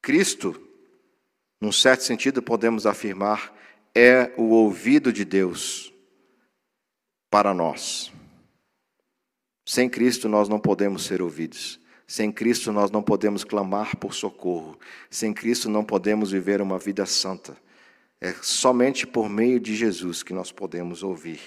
[0.00, 0.54] Cristo,
[1.60, 3.52] num certo sentido, podemos afirmar,
[3.94, 5.93] é o ouvido de Deus
[7.34, 8.12] para nós.
[9.66, 11.80] Sem Cristo nós não podemos ser ouvidos.
[12.06, 14.78] Sem Cristo nós não podemos clamar por socorro.
[15.10, 17.56] Sem Cristo não podemos viver uma vida santa.
[18.20, 21.40] É somente por meio de Jesus que nós podemos ouvir.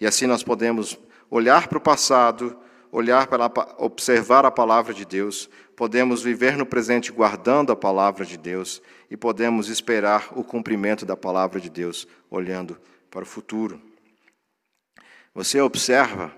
[0.00, 0.96] E assim nós podemos
[1.28, 2.56] olhar para o passado,
[2.92, 8.36] olhar para observar a palavra de Deus, podemos viver no presente guardando a palavra de
[8.36, 12.78] Deus e podemos esperar o cumprimento da palavra de Deus olhando
[13.10, 13.95] para o futuro.
[15.36, 16.34] Você observa,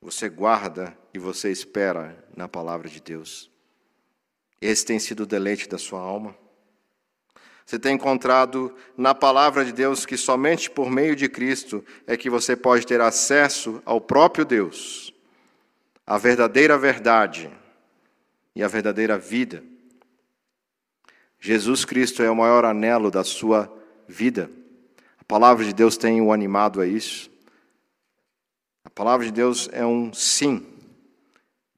[0.00, 3.50] você guarda e você espera na palavra de Deus.
[4.60, 6.32] Esse tem sido o deleite da sua alma.
[7.66, 12.30] Você tem encontrado na palavra de Deus que somente por meio de Cristo é que
[12.30, 15.12] você pode ter acesso ao próprio Deus,
[16.06, 17.50] à verdadeira verdade
[18.54, 19.64] e à verdadeira vida.
[21.40, 23.68] Jesus Cristo é o maior anelo da sua
[24.06, 24.48] vida.
[25.18, 27.31] A palavra de Deus tem o animado a isso.
[28.92, 30.66] A palavra de Deus é um sim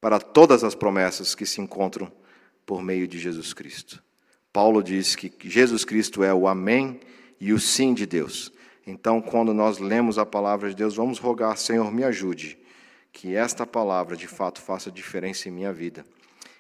[0.01, 2.11] para todas as promessas que se encontram
[2.67, 4.03] por meio de Jesus Cristo.
[4.53, 6.99] Paulo diz que Jesus Cristo é o Amém
[7.39, 8.53] e o sim de Deus.
[8.85, 12.59] Então, quando nós lemos a palavra de Deus, vamos rogar, Senhor, me ajude,
[13.13, 16.05] que esta palavra de fato faça diferença em minha vida.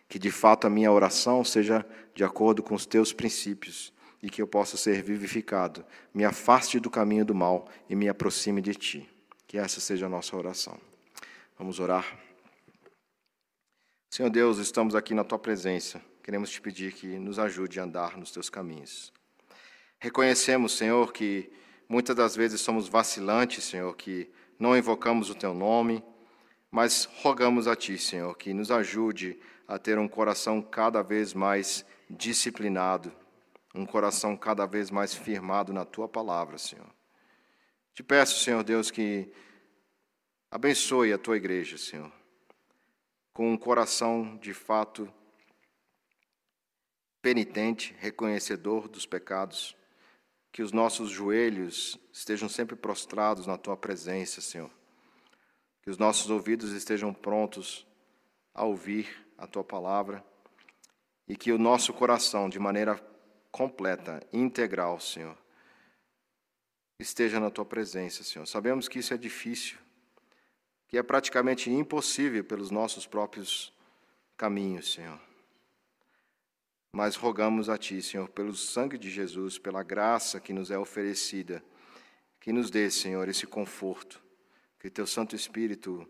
[0.08, 1.84] Que de fato a minha oração seja
[2.14, 3.92] de acordo com os teus princípios
[4.22, 5.84] e que eu possa ser vivificado.
[6.14, 9.13] Me afaste do caminho do mal e me aproxime de ti.
[9.54, 10.76] Que essa seja a nossa oração.
[11.56, 12.18] Vamos orar.
[14.10, 18.16] Senhor Deus, estamos aqui na tua presença queremos te pedir que nos ajude a andar
[18.16, 19.12] nos teus caminhos.
[20.00, 21.52] Reconhecemos, Senhor, que
[21.88, 24.28] muitas das vezes somos vacilantes, Senhor, que
[24.58, 26.02] não invocamos o teu nome,
[26.68, 29.38] mas rogamos a ti, Senhor, que nos ajude
[29.68, 33.12] a ter um coração cada vez mais disciplinado,
[33.72, 36.92] um coração cada vez mais firmado na tua palavra, Senhor.
[37.94, 39.32] Te peço, Senhor Deus, que
[40.50, 42.10] abençoe a tua igreja, Senhor,
[43.32, 45.08] com um coração de fato
[47.22, 49.76] penitente, reconhecedor dos pecados,
[50.50, 54.70] que os nossos joelhos estejam sempre prostrados na tua presença, Senhor.
[55.80, 57.86] Que os nossos ouvidos estejam prontos
[58.52, 60.24] a ouvir a tua palavra
[61.28, 63.00] e que o nosso coração, de maneira
[63.52, 65.38] completa, integral, Senhor,
[66.98, 68.46] esteja na tua presença, Senhor.
[68.46, 69.78] Sabemos que isso é difícil,
[70.88, 73.72] que é praticamente impossível pelos nossos próprios
[74.36, 75.20] caminhos, Senhor
[76.94, 81.60] mas rogamos a Ti, Senhor, pelo sangue de Jesus, pela graça que nos é oferecida,
[82.38, 84.22] que nos dê, Senhor, esse conforto,
[84.78, 86.08] que Teu Santo Espírito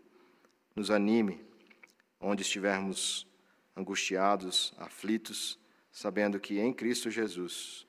[0.75, 1.43] nos anime
[2.19, 3.25] onde estivermos
[3.75, 5.59] angustiados, aflitos,
[5.91, 7.87] sabendo que em Cristo Jesus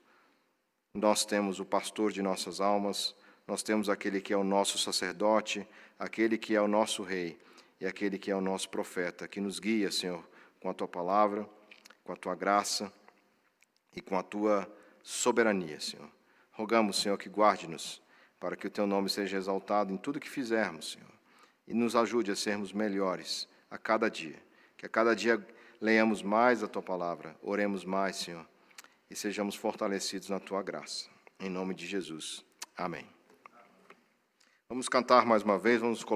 [0.97, 3.15] nós temos o pastor de nossas almas,
[3.47, 5.67] nós temos aquele que é o nosso sacerdote,
[5.99, 7.39] aquele que é o nosso rei
[7.81, 10.25] e aquele que é o nosso profeta, que nos guia, Senhor,
[10.61, 11.49] com a tua palavra
[12.07, 12.91] com a tua graça
[13.95, 14.71] e com a tua
[15.03, 16.09] soberania, Senhor.
[16.53, 18.01] Rogamos, Senhor, que guarde-nos
[18.39, 21.13] para que o teu nome seja exaltado em tudo que fizermos, Senhor,
[21.67, 24.41] e nos ajude a sermos melhores a cada dia.
[24.77, 25.45] Que a cada dia
[25.81, 28.47] leiamos mais a tua palavra, oremos mais, Senhor,
[29.11, 31.09] e sejamos fortalecidos na tua graça.
[31.39, 32.45] Em nome de Jesus.
[32.77, 33.07] Amém.
[34.69, 36.15] Vamos cantar mais uma vez, vamos colocar